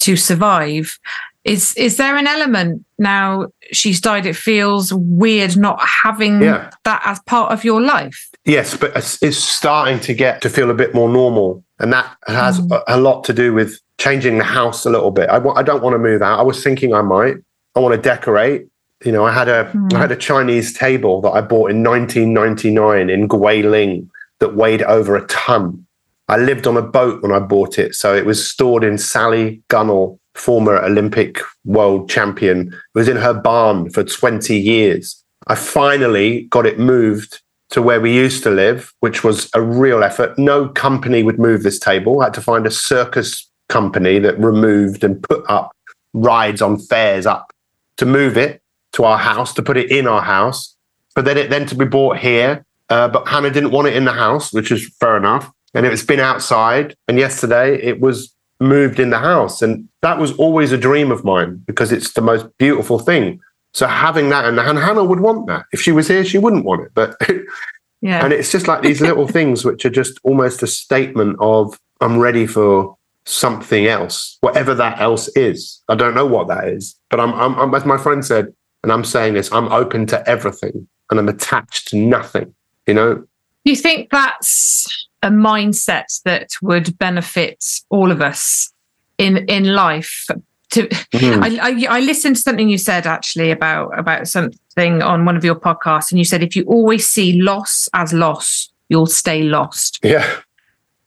[0.00, 0.98] to survive.
[1.44, 4.24] Is is there an element now she's died?
[4.24, 6.70] It feels weird not having yeah.
[6.84, 8.30] that as part of your life.
[8.48, 12.58] Yes, but it's starting to get to feel a bit more normal, and that has
[12.60, 12.72] mm.
[12.72, 15.28] a, a lot to do with changing the house a little bit.
[15.28, 16.38] I w- I don't want to move out.
[16.38, 17.36] I was thinking I might.
[17.76, 18.66] I want to decorate.
[19.04, 19.92] You know, I had a mm.
[19.92, 24.08] I had a Chinese table that I bought in 1999 in Guilin
[24.38, 25.86] that weighed over a ton.
[26.28, 29.62] I lived on a boat when I bought it, so it was stored in Sally
[29.68, 35.22] Gunnell, former Olympic world champion, it was in her barn for 20 years.
[35.48, 40.02] I finally got it moved to where we used to live, which was a real
[40.02, 40.38] effort.
[40.38, 42.20] No company would move this table.
[42.20, 45.72] I had to find a circus company that removed and put up
[46.14, 47.52] rides on fairs up
[47.98, 50.74] to move it to our house to put it in our house,
[51.14, 52.64] but then it then to be bought here.
[52.90, 55.50] Uh, but Hannah didn't want it in the house, which is fair enough.
[55.74, 56.96] And it's been outside.
[57.06, 59.60] And yesterday it was moved in the house.
[59.60, 63.40] And that was always a dream of mine because it's the most beautiful thing.
[63.78, 65.66] So having that, and, and Hannah would want that.
[65.70, 66.90] If she was here, she wouldn't want it.
[66.94, 67.16] But
[68.00, 68.24] yeah.
[68.24, 72.18] And it's just like these little things which are just almost a statement of I'm
[72.18, 75.80] ready for something else, whatever that else is.
[75.88, 78.90] I don't know what that is, but I'm, I'm, I'm as my friend said, and
[78.90, 82.52] I'm saying this, I'm open to everything and I'm attached to nothing.
[82.88, 83.14] You know.
[83.14, 84.88] Do you think that's
[85.22, 88.72] a mindset that would benefit all of us
[89.18, 90.26] in in life?
[90.70, 91.42] To mm-hmm.
[91.42, 95.44] I, I, I listened to something you said actually about about something on one of
[95.44, 99.98] your podcasts, and you said if you always see loss as loss, you'll stay lost.
[100.02, 100.40] Yeah.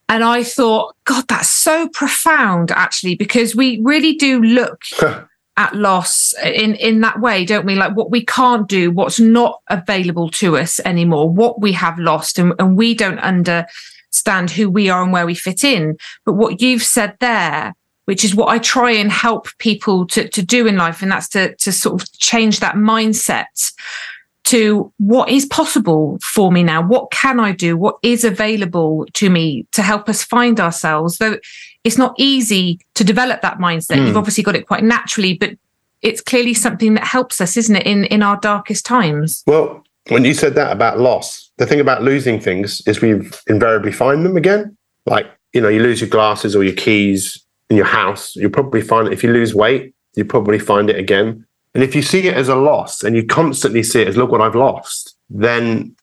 [0.09, 4.81] And I thought, God, that's so profound, actually, because we really do look
[5.57, 7.75] at loss in in that way, don't we?
[7.75, 12.39] Like what we can't do, what's not available to us anymore, what we have lost,
[12.39, 15.97] and, and we don't understand who we are and where we fit in.
[16.25, 17.73] But what you've said there,
[18.05, 21.29] which is what I try and help people to, to do in life, and that's
[21.29, 23.73] to to sort of change that mindset
[24.43, 26.85] to what is possible for me now.
[26.85, 27.77] What can i do?
[27.77, 31.17] What is available to me to help us find ourselves?
[31.17, 31.37] Though
[31.83, 33.97] it's not easy to develop that mindset.
[33.97, 34.07] Mm.
[34.07, 35.51] you've obviously got it quite naturally but
[36.01, 39.43] it's clearly something that helps us isn't it in in our darkest times?
[39.45, 43.11] Well when you said that about loss the thing about losing things is we
[43.47, 44.75] invariably find them again.
[45.05, 48.81] Like you know you lose your glasses or your keys in your house you'll probably
[48.81, 52.27] find it if you lose weight you probably find it again and if you see
[52.27, 55.95] it as a loss and you constantly see it as, look what I've lost, then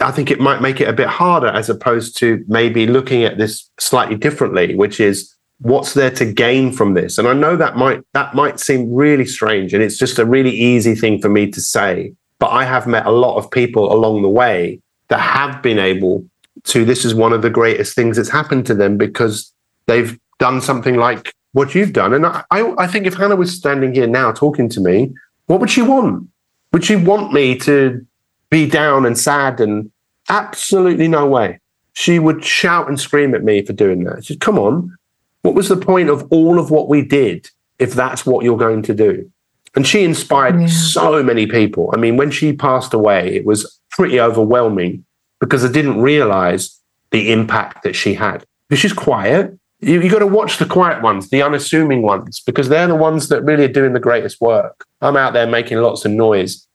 [0.00, 3.38] I think it might make it a bit harder as opposed to maybe looking at
[3.38, 7.18] this slightly differently, which is what's there to gain from this?
[7.18, 10.52] And I know that might that might seem really strange and it's just a really
[10.52, 14.22] easy thing for me to say, but I have met a lot of people along
[14.22, 16.24] the way that have been able
[16.64, 19.52] to this is one of the greatest things that's happened to them because
[19.86, 22.12] they've done something like what you've done.
[22.12, 25.14] And I, I think if Hannah was standing here now talking to me,
[25.46, 26.28] what would she want?
[26.72, 28.04] Would she want me to
[28.50, 29.90] be down and sad and
[30.28, 31.60] absolutely no way?
[31.94, 34.24] She would shout and scream at me for doing that.
[34.24, 34.94] She said, come on,
[35.42, 38.82] what was the point of all of what we did if that's what you're going
[38.82, 39.30] to do?
[39.74, 40.66] And she inspired yeah.
[40.66, 41.90] so many people.
[41.94, 45.04] I mean, when she passed away, it was pretty overwhelming
[45.40, 46.78] because I didn't realize
[47.12, 48.44] the impact that she had.
[48.68, 52.68] Because she's quiet, you, you got to watch the quiet ones, the unassuming ones, because
[52.68, 54.84] they're the ones that really are doing the greatest work.
[55.00, 56.66] I'm out there making lots of noise,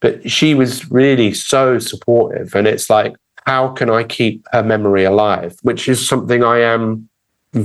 [0.00, 2.54] but she was really so supportive.
[2.54, 3.14] And it's like,
[3.46, 5.56] how can I keep her memory alive?
[5.62, 7.08] Which is something I am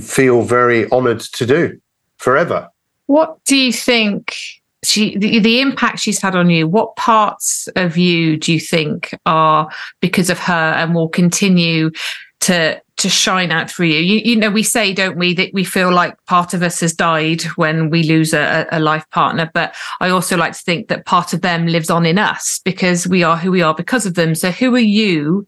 [0.02, 1.80] feel very honored to do
[2.18, 2.70] forever.
[3.06, 4.36] What do you think
[4.84, 9.14] she the, the, impact she's had on you what parts of you do you think
[9.26, 11.92] are because of her and will continue
[12.40, 14.00] to to shine out for you.
[14.00, 14.22] you.
[14.24, 17.42] You know, we say, don't we, that we feel like part of us has died
[17.56, 19.50] when we lose a, a life partner.
[19.54, 23.08] But I also like to think that part of them lives on in us because
[23.08, 24.36] we are who we are because of them.
[24.36, 25.48] So who are you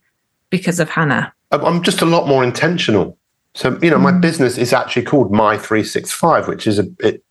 [0.50, 1.34] because of Hannah?
[1.52, 3.18] I'm just a lot more intentional.
[3.54, 4.22] So, you know, my mm.
[4.22, 7.24] business is actually called Mi365, which is a, it,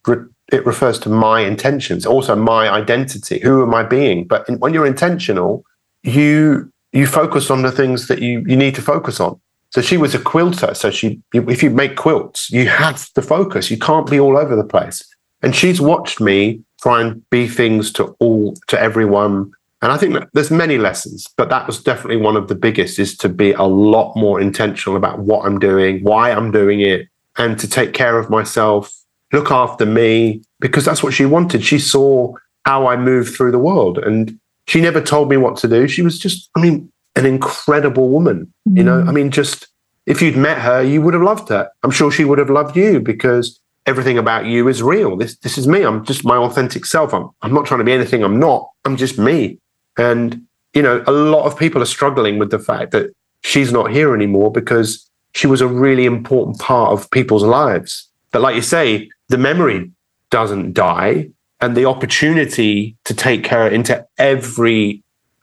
[0.53, 3.41] it refers to my intentions, also my identity.
[3.41, 4.27] Who am I being?
[4.27, 5.65] But in, when you're intentional,
[6.03, 9.41] you you focus on the things that you, you need to focus on.
[9.71, 10.75] So she was a quilter.
[10.75, 13.71] So she, if you make quilts, you have to focus.
[13.71, 15.03] You can't be all over the place.
[15.43, 19.53] And she's watched me try and be things to all, to everyone.
[19.83, 23.17] And I think there's many lessons, but that was definitely one of the biggest is
[23.19, 27.59] to be a lot more intentional about what I'm doing, why I'm doing it, and
[27.59, 28.93] to take care of myself,
[29.33, 31.65] look after me, because that's what she wanted.
[31.65, 32.35] She saw
[32.67, 35.89] how I moved through the world and she never told me what to do.
[35.89, 38.53] She was just, I mean, an incredible woman.
[38.69, 38.77] Mm.
[38.77, 39.15] You know, I mm.
[39.15, 39.69] mean, just
[40.07, 41.71] if you'd met her, you would have loved her.
[41.83, 45.17] I'm sure she would have loved you because everything about you is real.
[45.17, 45.83] This this is me.
[45.83, 47.15] I'm just my authentic self.
[47.15, 48.69] I'm I'm not trying to be anything I'm not.
[48.85, 49.59] I'm just me.
[49.97, 50.43] And
[50.75, 54.15] you know, a lot of people are struggling with the fact that she's not here
[54.15, 58.09] anymore because she was a really important part of people's lives.
[58.33, 59.91] But like you say, the memory
[60.31, 61.31] doesn't die
[61.61, 65.03] and the opportunity to take her into every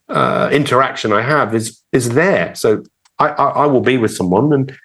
[0.10, 2.56] uh, interaction I have is is there.
[2.56, 2.84] So
[3.20, 4.78] I, I, I will be with someone and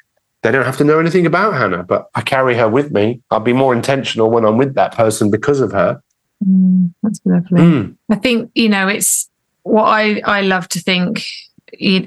[0.43, 3.23] they don't have to know anything about Hannah, but I carry her with me.
[3.31, 6.03] I'll be more intentional when I'm with that person because of her.
[6.45, 7.61] Mm, that's lovely.
[7.61, 7.97] Mm.
[8.11, 9.31] I think you know it's
[9.63, 11.25] what I I love to think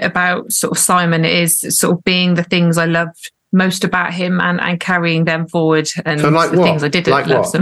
[0.02, 4.42] about sort of Simon is sort of being the things I loved most about him
[4.42, 6.66] and and carrying them forward and so like the what?
[6.66, 7.56] things I didn't like love.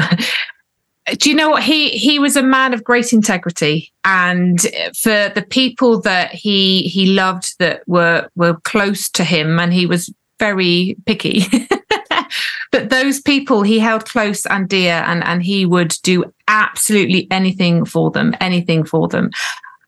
[1.18, 1.64] Do you know what?
[1.64, 4.62] He he was a man of great integrity and
[4.96, 9.86] for the people that he he loved that were were close to him and he
[9.86, 11.46] was very picky
[12.72, 17.86] but those people he held close and dear and and he would do absolutely anything
[17.86, 19.30] for them anything for them.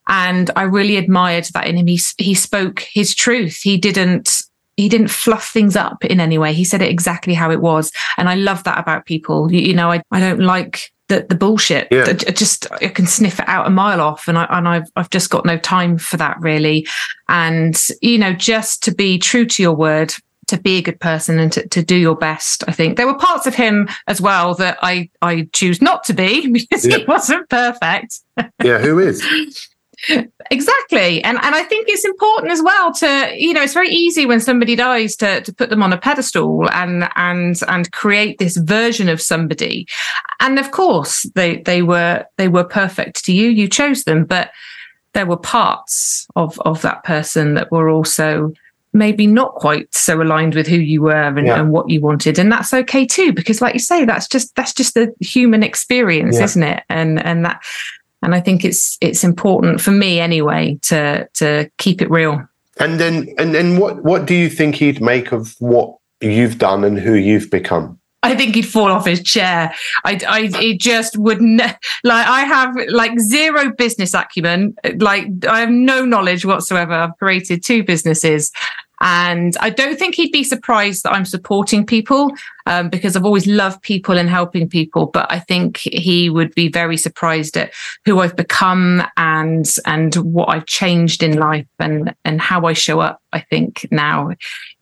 [0.08, 1.86] And i really admired that in him.
[1.86, 3.60] He, he spoke his truth.
[3.62, 4.42] He didn't
[4.76, 6.52] he didn't fluff things up in any way.
[6.52, 7.90] He said it exactly how it was.
[8.18, 9.50] And i love that about people.
[9.50, 11.88] You, you know I, I don't like the, the bullshit.
[11.90, 12.04] Yeah.
[12.08, 15.10] I just I can sniff it out a mile off, and I and I've I've
[15.10, 16.86] just got no time for that really.
[17.28, 20.12] And you know, just to be true to your word,
[20.48, 22.64] to be a good person, and to, to do your best.
[22.68, 26.12] I think there were parts of him as well that I I choose not to
[26.14, 26.98] be because Yeah.
[26.98, 28.20] he wasn't perfect.
[28.62, 29.22] Yeah, who is?
[30.50, 31.22] Exactly.
[31.24, 34.40] And and I think it's important as well to, you know, it's very easy when
[34.40, 39.08] somebody dies to to put them on a pedestal and and and create this version
[39.08, 39.86] of somebody.
[40.40, 43.48] And of course, they they were they were perfect to you.
[43.48, 44.50] You chose them, but
[45.14, 48.52] there were parts of of that person that were also
[48.92, 51.60] maybe not quite so aligned with who you were and, Yeah.
[51.60, 54.72] and what you wanted and that's okay too because like you say that's just that's
[54.72, 56.44] just the human experience Yeah.
[56.44, 57.60] isn't it and and that
[58.26, 62.46] and I think it's it's important for me anyway to to keep it real.
[62.78, 66.82] And then, and then, what what do you think he'd make of what you've done
[66.82, 67.98] and who you've become?
[68.24, 69.72] I think he'd fall off his chair.
[70.04, 74.74] I, I, it just would ne- like I have like zero business acumen.
[74.96, 76.92] Like I have no knowledge whatsoever.
[76.92, 78.50] I've created two businesses,
[79.00, 82.30] and I don't think he'd be surprised that I'm supporting people
[82.66, 85.06] um, because I've always loved people and helping people.
[85.06, 87.72] But I think he would be very surprised at
[88.04, 93.00] who I've become and and what I've changed in life and and how I show
[93.00, 93.20] up.
[93.32, 94.30] I think now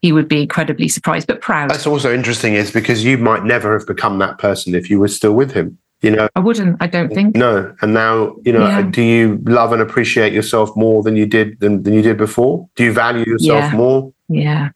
[0.01, 1.71] he would be incredibly surprised but proud.
[1.71, 5.09] That's also interesting, is because you might never have become that person if you were
[5.09, 5.79] still with him.
[6.05, 6.77] You know, I wouldn't.
[6.81, 7.35] I don't think.
[7.35, 7.75] no.
[7.83, 8.83] And now, you know, Yeah.
[8.83, 12.69] do you love and appreciate yourself more than you did than, than you did before?
[12.77, 13.77] Do you value yourself Yeah.
[13.77, 14.13] more?
[14.29, 14.69] Yeah,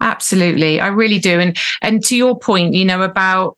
[0.00, 0.80] absolutely.
[0.80, 1.38] I really do.
[1.40, 3.56] And and to your point, you know, about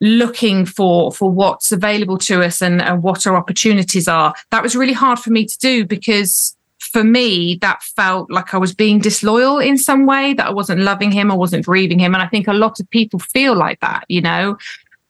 [0.00, 4.74] looking for for what's available to us and, and what our opportunities are, that was
[4.76, 6.56] really hard for me to do because
[6.92, 10.80] for me, that felt like I was being disloyal in some way, that I wasn't
[10.80, 12.12] loving him, I wasn't grieving him.
[12.12, 14.58] And I think a lot of people feel like that, you know,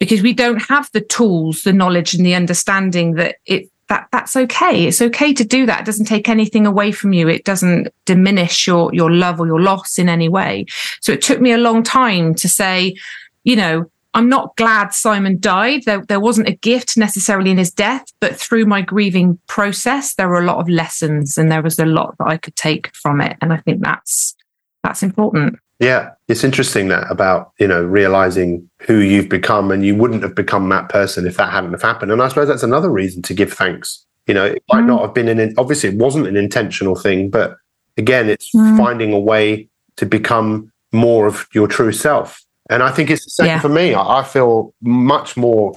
[0.03, 4.35] because we don't have the tools, the knowledge, and the understanding that it that that's
[4.35, 4.89] okay.
[4.89, 5.83] It's okay to do that.
[5.83, 7.29] It doesn't take anything away from you.
[7.29, 10.67] It doesn't diminish your your love or your loss in any way.
[11.01, 12.97] So it took me a long time to say,
[13.45, 15.85] you know, I'm not glad Simon died.
[15.85, 20.29] There, there wasn't a gift necessarily in his death, but through my grieving process, there
[20.29, 23.21] were a lot of lessons and there was a lot that I could take from
[23.21, 23.37] it.
[23.41, 24.35] And I think that's
[24.83, 25.61] that's important.
[25.83, 30.37] Yeah, it's interesting that about you know realizing who you've become, and you wouldn't have
[30.37, 32.13] become that person if that hadn't have happened.
[32.13, 34.07] And I suppose that's another reason to give thanks.
[34.29, 34.87] You know, it might Mm.
[34.87, 37.57] not have been an obviously it wasn't an intentional thing, but
[37.99, 38.77] again, it's Mm.
[38.77, 42.41] finding a way to become more of your true self.
[42.71, 43.61] And I think it's the same Yeah.
[43.61, 43.93] for me.
[43.93, 45.73] I, I feel much more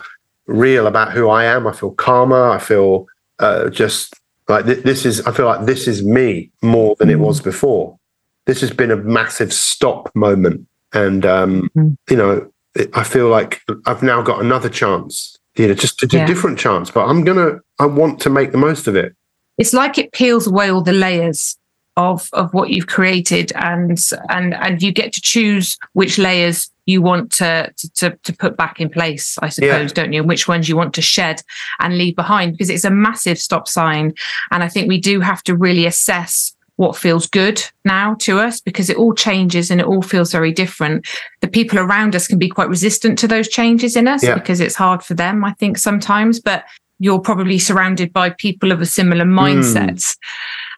[0.46, 1.65] real about who I am.
[1.65, 2.50] I feel calmer.
[2.52, 3.08] I feel
[3.39, 4.13] uh, just
[4.48, 5.20] like th- this is.
[5.28, 7.22] I feel like this is me more than it Mm.
[7.28, 7.98] was before
[8.45, 10.67] this has been a massive stop moment.
[10.93, 11.97] And um, Mhm.
[12.10, 16.08] you know it- i feel like i've now got another chance you know just a
[16.12, 16.25] Yeah.
[16.25, 19.13] different chance but i'm gonna i want to make the most of it.
[19.58, 21.58] It's like it peels away all the layers
[21.97, 23.97] of of what you've created and
[24.29, 28.79] and and you get to choose which layers you want to to to put back
[28.81, 30.19] in place i suppose don't you?
[30.19, 31.41] And which ones you want to shed
[31.79, 34.13] and leave behind because it's a massive stop sign.
[34.51, 38.60] And i think we do have to really assess what feels good now to us
[38.60, 41.08] because it all changes and it all feels very different
[41.42, 44.36] the people around us can be quite resistant to those changes in us Yeah.
[44.36, 46.64] because it's hard for them i think sometimes but
[47.00, 49.38] you're probably surrounded by people of a similar hmm.
[49.38, 50.16] mindset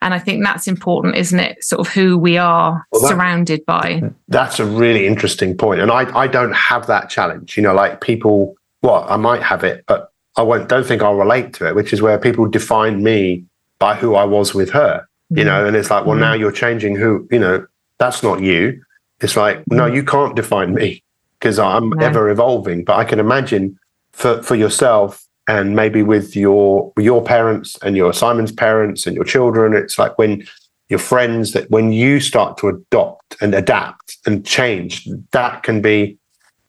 [0.02, 1.64] and I think that's important, isn't it?
[1.64, 4.04] Sort of who we are Well, that- surrounded by.
[4.28, 8.02] that's a really interesting point and i i don't have that challenge you know like
[8.02, 11.76] people well i might have it but i won't don't think i'll relate to it
[11.76, 13.44] which is where people define me
[13.80, 16.22] by who i was with her you know and it's like well Mm.
[16.22, 17.66] now you're changing who you know
[18.00, 18.82] that's not you.
[19.22, 21.04] It's like no you can't define me
[21.40, 22.06] because i'm No.
[22.06, 22.84] ever evolving.
[22.84, 23.78] But i can imagine
[24.14, 29.26] for for yourself and maybe with your your parents and your simon's parents and your
[29.26, 30.46] children it's like when
[30.90, 36.18] your friends that when you start to adopt and adapt and change that can be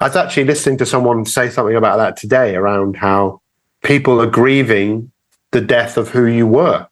[0.01, 3.41] i was actually listening to someone say something about that today around how
[3.82, 5.11] people are grieving
[5.53, 6.87] the death of who you were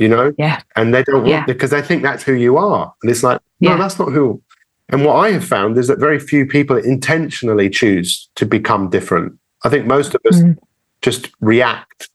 [0.00, 0.60] you know Yeah.
[0.76, 1.44] and they don't want Yeah.
[1.44, 3.76] because they think that's who you are and it's like no Yeah.
[3.76, 4.42] that's not who
[4.88, 9.32] and what i have found is that very few people intentionally choose to become different
[9.64, 10.56] i think most of us Mm.
[11.02, 12.08] just react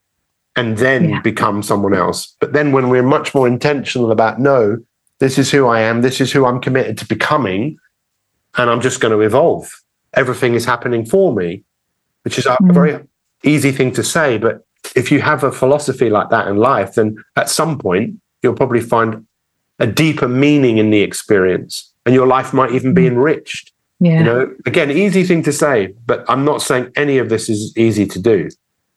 [0.55, 1.21] and then Yeah.
[1.21, 4.77] become someone else but then when we're much more intentional about no
[5.19, 7.77] this is who i am this is who i'm committed to becoming
[8.57, 9.69] and i'm just going to evolve
[10.15, 11.63] everything is happening for me,
[12.23, 12.73] which is a mm.
[12.73, 12.99] very
[13.43, 14.37] easy thing to say.
[14.37, 14.65] But
[14.95, 18.81] if you have a philosophy like that in life, then at some point you'll probably
[18.81, 19.25] find
[19.79, 23.07] a deeper meaning in the experience and your life might even be mm.
[23.07, 23.71] enriched.
[23.99, 24.19] Yeah.
[24.19, 27.75] You know, again, easy thing to say, but I'm not saying any of this is
[27.77, 28.49] easy to do.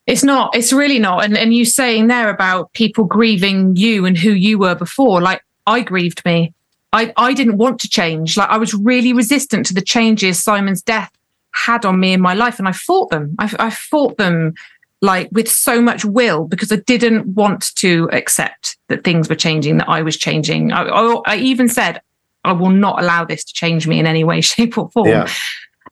[0.07, 0.57] It's not.
[0.57, 1.25] It's really not.
[1.25, 5.43] And and you saying there about people grieving you and who you were before, like
[5.67, 6.55] I grieved me.
[6.93, 8.37] I I didn't want to change.
[8.37, 11.13] Like I was really resistant to the changes Simon's death
[11.53, 13.35] had on me in my life, and I fought them.
[13.39, 14.55] I, I fought them
[15.01, 19.79] like with so much will because I didn't want to accept that things were changing,
[19.79, 20.73] that I was changing.
[20.73, 22.01] I, I, I even said,
[22.45, 25.09] I will not allow this to change me in any way, shape, or form.
[25.09, 25.29] Yeah.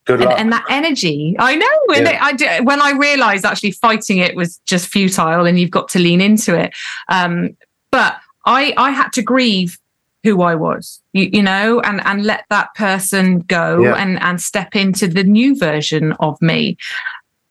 [0.08, 1.66] And, and that energy, I know.
[1.86, 2.18] When, yeah.
[2.20, 6.20] I, when I realized actually fighting it was just futile and you've got to lean
[6.20, 6.72] into it.
[7.08, 7.56] Um,
[7.90, 9.78] but I, I had to grieve
[10.22, 13.94] who I was, you, you, know, and and let that person go yeah.
[13.94, 16.76] and and step into the new version of me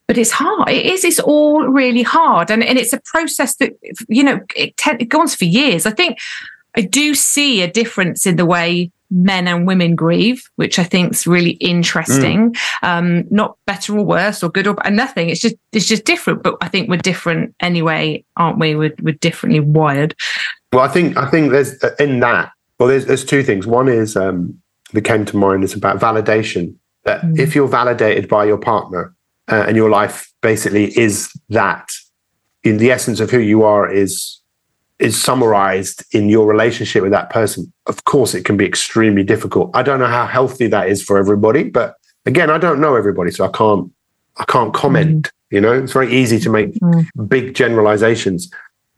[0.08, 0.70] but it's hard.
[0.70, 1.04] It is.
[1.04, 3.74] It's all really hard, and and it's a process that
[4.08, 5.86] you know it, te- it goes for years.
[5.86, 6.20] I think
[6.76, 11.14] I do see a difference in the way men and women grieve, which I think
[11.14, 12.54] is really interesting.
[12.54, 12.58] Mm.
[12.84, 15.30] Um, not better or worse or good or and nothing.
[15.30, 16.44] It's just it's just different.
[16.44, 18.76] But I think we're different anyway, aren't we?
[18.76, 20.16] We're, we're differently wired.
[20.74, 22.52] Well, I think I think there's uh, in that.
[22.80, 23.66] Well, there's there's two things.
[23.66, 24.60] One is um,
[24.94, 26.76] that came to mind is about validation.
[27.06, 27.40] That mm.
[27.40, 29.15] if you're validated by your partner,
[29.52, 31.90] uh, and your life basically is that
[32.64, 34.42] in the essence of who you are is
[34.98, 39.70] is summarized in your relationship with that person of course it can be extremely difficult
[39.74, 43.30] i don't know how healthy that is for everybody but again i don't know everybody
[43.30, 43.92] so i can't
[44.38, 45.32] i can't comment mm.
[45.50, 47.06] you know it's very easy to make mm.
[47.28, 48.50] big generalizations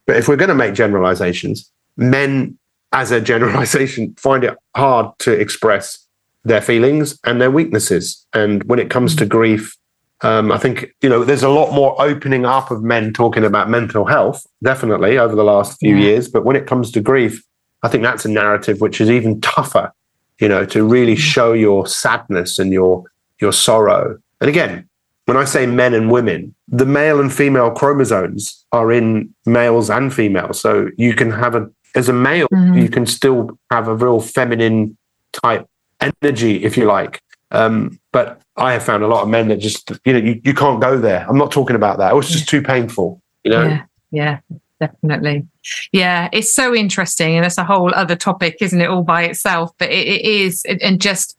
[0.06, 2.58] but if we're going to make generalizations men
[2.92, 6.08] as a generalization find it hard to express
[6.44, 9.18] their feelings and their weaknesses and when it comes mm.
[9.18, 9.76] to grief
[10.22, 13.70] um, I think you know there's a lot more opening up of men talking about
[13.70, 16.06] mental health, definitely over the last few yeah.
[16.06, 16.28] years.
[16.28, 17.44] But when it comes to grief,
[17.84, 19.94] I think that's a narrative which is even tougher.
[20.40, 21.20] You know, to really mm.
[21.20, 23.04] show your sadness and your
[23.40, 24.18] your sorrow.
[24.42, 24.88] And again,
[25.26, 30.14] when I say men and women, the male and female chromosomes are in males and
[30.14, 30.60] females.
[30.60, 32.78] So you can have a as a male, mm-hmm.
[32.78, 34.98] you can still have a real feminine
[35.34, 35.68] type
[36.00, 37.22] energy, if you like.
[37.52, 40.54] Um, but I have found a lot of men that just, you know, you, you
[40.54, 41.26] can't go there.
[41.30, 42.12] I'm not talking about that.
[42.12, 43.64] It was just too painful, you know?
[43.64, 44.40] Yeah, yeah,
[44.80, 45.48] definitely.
[45.92, 47.38] Yeah, it's so interesting.
[47.38, 49.72] And it's a whole other topic, isn't it, all by itself?
[49.78, 51.38] But it, it is, and just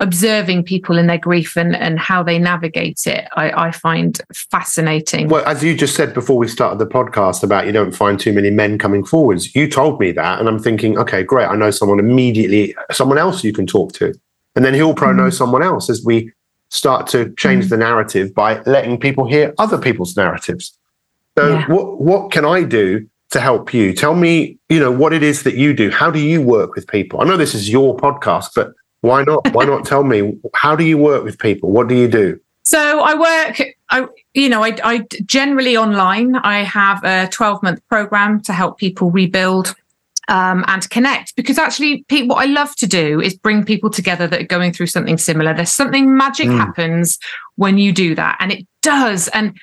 [0.00, 5.28] observing people in their grief and, and how they navigate it, I, I find fascinating.
[5.28, 8.32] Well, as you just said before we started the podcast about you don't find too
[8.32, 10.38] many men coming forwards, you told me that.
[10.38, 11.46] And I'm thinking, okay, great.
[11.46, 14.14] I know someone immediately, someone else you can talk to.
[14.58, 15.32] And then he'll pro know mm.
[15.32, 16.32] someone else as we
[16.68, 17.68] start to change mm.
[17.68, 20.76] the narrative by letting people hear other people's narratives.
[21.38, 21.66] So yeah.
[21.68, 23.92] what what can I do to help you?
[23.92, 25.92] Tell me, you know, what it is that you do.
[25.92, 27.20] How do you work with people?
[27.20, 30.82] I know this is your podcast, but why not why not tell me how do
[30.82, 31.70] you work with people?
[31.70, 32.40] What do you do?
[32.64, 36.34] So I work, I you know, I, I generally online.
[36.34, 39.76] I have a 12 month program to help people rebuild
[40.28, 41.34] um, and connect.
[41.36, 44.72] Because actually Pete, what i love to do is bring people together that are going
[44.72, 45.54] through something similar.
[45.54, 46.56] There's something magic mm.
[46.56, 47.18] happens
[47.56, 49.28] when you do that and it does.
[49.28, 49.58] And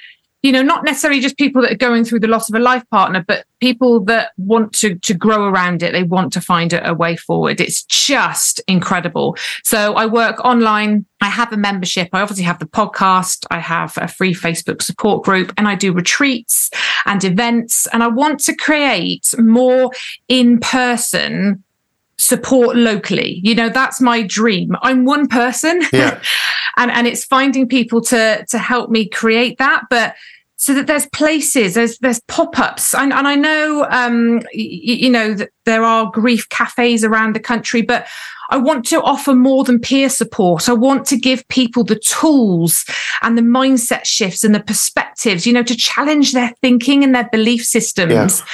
[0.46, 2.88] you know, not necessarily just people that are going through the loss of a life
[2.92, 5.92] partner, but people that want to to grow around it.
[5.92, 7.60] They want to find a, a, way forward.
[7.60, 9.36] It's just incredible.
[9.64, 11.08] So I work online.
[11.20, 12.10] I have a membership.
[12.14, 13.48] I obviously have the podcast.
[13.50, 16.70] I have a free Facebook support group, and I do retreats
[17.08, 17.88] and events.
[17.92, 19.90] And I want to create more
[20.28, 21.64] in person
[22.20, 23.42] support locally.
[23.44, 24.76] You know, that's my dream.
[24.84, 25.82] I'm one person.
[25.92, 26.22] Yeah.
[26.78, 29.86] and and it's finding people to to help me create that.
[29.90, 30.16] But
[30.58, 34.70] so that there's places, there's there's pop-ups, and, and I know um, y-
[35.04, 38.08] you know that there are grief cafes around the country, but
[38.50, 40.70] I want to offer more than peer support.
[40.70, 42.86] I want to give people the tools
[43.22, 47.30] and the mindset shifts and the perspectives, you know, to challenge their thinking and their
[47.32, 48.46] belief systems, yeah.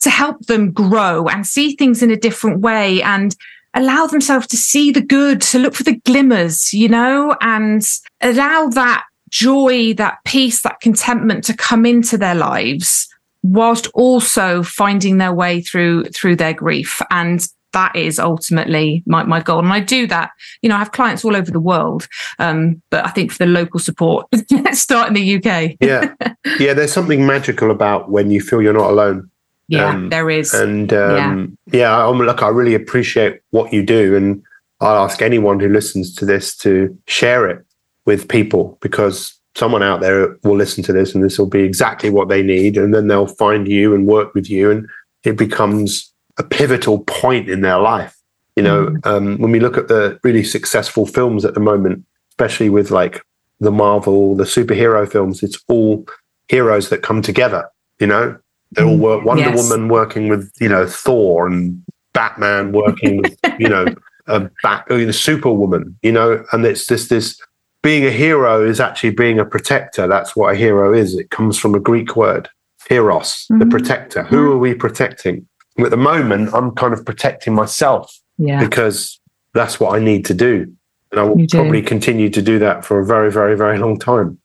[0.00, 3.36] to help them grow and see things in a different way and
[3.74, 7.86] allow themselves to see the good, to look for the glimmers, you know, and
[8.22, 9.04] allow that
[9.34, 13.08] joy, that peace, that contentment to come into their lives
[13.42, 17.02] whilst also finding their way through through their grief.
[17.10, 19.58] And that is ultimately my, my goal.
[19.58, 20.30] And i do that
[20.62, 22.06] you know i have clients all over the world
[22.38, 26.14] um, but i think for the local support let's start in the uk yeah.
[26.60, 29.28] Yeah there's something magical about when you feel you're not alone.
[29.66, 30.54] Yeah um, there is.
[30.54, 34.40] and um, yeah, yeah I'm, look i really appreciate what you do and
[34.80, 37.66] i'll ask anyone who listens to this to share it
[38.06, 42.10] with people because someone out there will listen to this and this will be exactly
[42.10, 42.76] what they need.
[42.76, 44.70] And then they'll find you and work with you.
[44.70, 44.88] And
[45.22, 48.16] it becomes a pivotal point in their life.
[48.56, 49.06] You know, mm.
[49.06, 53.22] um, when we look at the really successful films at the moment, especially with like
[53.60, 56.04] the Marvel, the superhero films, it's all
[56.48, 57.68] heroes that come together.
[58.00, 58.38] You know,
[58.72, 59.24] they all work.
[59.24, 59.56] Wonder yes.
[59.70, 61.82] Woman working with you know Thor and
[62.12, 63.86] Batman working with you know
[64.26, 65.96] a bat, you know, Superwoman.
[66.02, 67.40] You know, and it's this this
[67.84, 70.08] being a hero is actually being a protector.
[70.08, 71.14] That's what a hero is.
[71.14, 72.48] It comes from a Greek word,
[72.88, 73.58] heros, mm-hmm.
[73.58, 74.22] the protector.
[74.22, 74.34] Mm-hmm.
[74.34, 75.46] Who are we protecting?
[75.78, 78.60] at the moment, I'm kind of protecting myself yeah.
[78.60, 79.20] because
[79.54, 80.72] that's what I need to do.
[81.10, 84.38] And I will probably continue to do that for a very, very, very long time.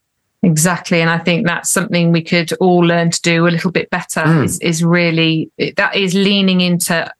[0.44, 1.02] Exactly.
[1.02, 4.22] And I think that's something we could all learn to do a little bit better
[4.22, 4.44] mm.
[4.44, 7.12] is, is really that is leaning into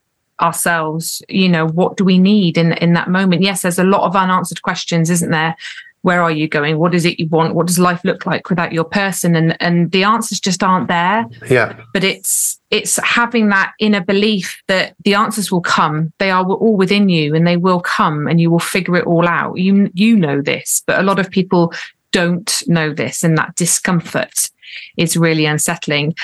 [0.42, 1.22] ourselves.
[1.30, 3.42] You know, what do we need in in that moment?
[3.42, 5.56] Yes, there's a lot of unanswered questions, isn't there?
[6.02, 6.78] Where are you going?
[6.78, 7.56] What is it you want?
[7.56, 9.36] What does life look like without your person?
[9.36, 11.26] And and the answers just aren't there.
[11.50, 11.80] Yeah.
[11.94, 16.14] But it's it's having that inner belief that the answers will come.
[16.20, 19.28] They are all within you and they will come and you will figure it all
[19.28, 19.58] out.
[19.58, 21.74] You you know this but a lot of people
[22.12, 23.24] don't know this.
[23.24, 24.50] And that discomfort
[24.98, 26.16] is really unsettling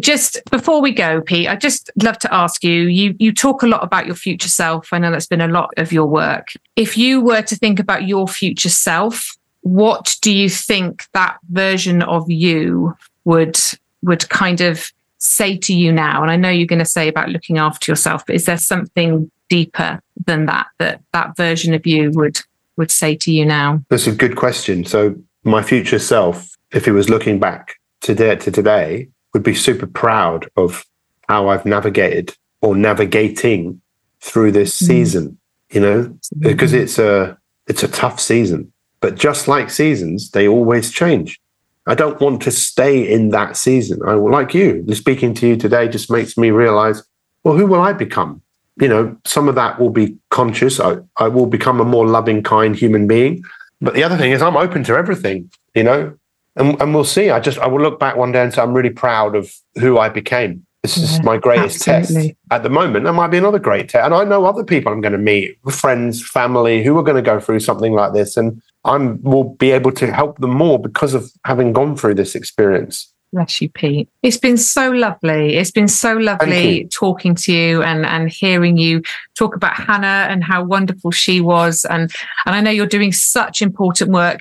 [0.00, 2.82] just before we go, Pete, I just love to ask you.
[2.82, 4.92] You you talk a lot about your future self.
[4.92, 6.52] I know that's been a lot of your work.
[6.76, 12.02] If you were to think about your future self, what do you think that version
[12.02, 13.58] of you would
[14.02, 16.22] would kind of say to you now?
[16.22, 19.30] And I know you're going to say about looking after yourself, but is there something
[19.48, 22.40] deeper than that that that version of you would
[22.76, 23.82] would say to you now?
[23.88, 24.84] That's a good question.
[24.84, 25.14] So
[25.44, 30.48] my future self, if it was looking back today to today, would be super proud
[30.56, 30.84] of
[31.28, 33.80] how I've navigated or navigating
[34.20, 34.86] through this mm.
[34.86, 35.38] season,
[35.70, 36.18] you know, mm.
[36.40, 38.72] because it's a it's a tough season.
[39.00, 41.40] But just like seasons, they always change.
[41.86, 44.00] I don't want to stay in that season.
[44.06, 44.86] I like you.
[44.94, 47.02] Speaking to you today just makes me realize,
[47.42, 48.40] well, who will I become?
[48.76, 50.78] You know, some of that will be conscious.
[50.78, 53.42] I, I will become a more loving, kind human being.
[53.80, 56.16] But the other thing is I'm open to everything, you know,
[56.56, 57.30] and, and we'll see.
[57.30, 59.98] I just I will look back one day and say I'm really proud of who
[59.98, 60.66] I became.
[60.82, 62.30] This is my greatest absolutely.
[62.30, 63.04] test at the moment.
[63.04, 65.56] There might be another great test, and I know other people I'm going to meet,
[65.70, 69.70] friends, family, who are going to go through something like this, and I'm will be
[69.70, 73.12] able to help them more because of having gone through this experience.
[73.32, 74.10] Bless you, Pete.
[74.22, 75.56] It's been so lovely.
[75.56, 79.02] It's been so lovely talking to you and and hearing you
[79.38, 81.86] talk about Hannah and how wonderful she was.
[81.86, 82.12] And
[82.44, 84.40] and I know you're doing such important work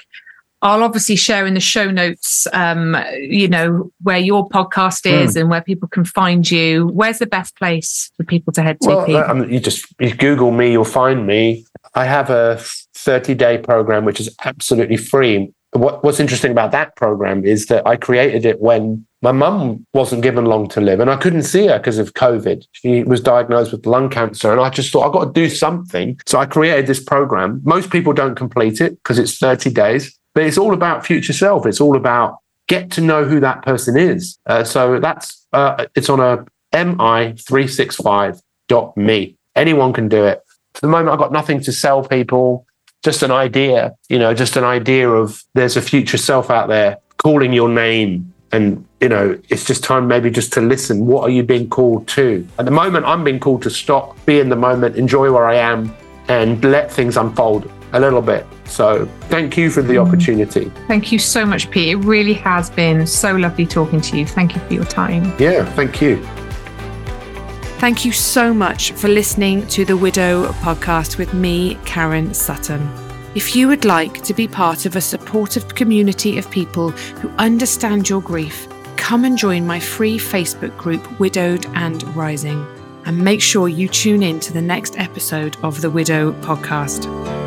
[0.62, 5.42] I'll obviously share in the show notes, um, you know, where your podcast is mm.
[5.42, 6.88] and where people can find you.
[6.88, 8.88] Where's the best place for people to head to?
[8.88, 11.66] Well, um, you just you Google me, you'll find me.
[11.96, 12.60] I have a
[12.94, 15.52] 30 day program, which is absolutely free.
[15.74, 20.22] What, what's interesting about that program is that I created it when my mum wasn't
[20.22, 22.66] given long to live and I couldn't see her because of COVID.
[22.74, 26.20] She was diagnosed with lung cancer and I just thought I've got to do something.
[26.26, 27.62] So I created this program.
[27.64, 30.18] Most people don't complete it because it's 30 days.
[30.34, 31.66] But it's all about future self.
[31.66, 34.38] It's all about get to know who that person is.
[34.46, 39.36] Uh, so that's uh, it's on a mi365.me.
[39.56, 40.44] Anyone can do it.
[40.74, 42.66] For the moment, I've got nothing to sell people.
[43.04, 46.98] Just an idea, you know, just an idea of there's a future self out there
[47.18, 48.34] calling your name.
[48.54, 51.08] And, you know, it's just time maybe just to listen.
[51.08, 52.48] What are you being called to?
[52.60, 55.56] At the moment, I'm being called to stop, be in the moment, enjoy where I
[55.56, 55.96] am,
[56.28, 58.46] and let things unfold a little bit.
[58.66, 60.08] So thank you for the mm.
[60.08, 60.72] opportunity.
[60.88, 61.90] Thank you so much, Pete.
[61.90, 64.26] It really has been so lovely talking to you.
[64.26, 65.34] Thank you for your time.
[65.38, 66.24] Yeah, thank you.
[67.82, 72.88] Thank you so much for listening to the Widow podcast with me, Karen Sutton.
[73.34, 78.08] If you would like to be part of a supportive community of people who understand
[78.08, 78.68] your grief,
[78.98, 82.64] come and join my free Facebook group, Widowed and Rising.
[83.06, 87.41] And make sure you tune in to the next episode of the Widow podcast.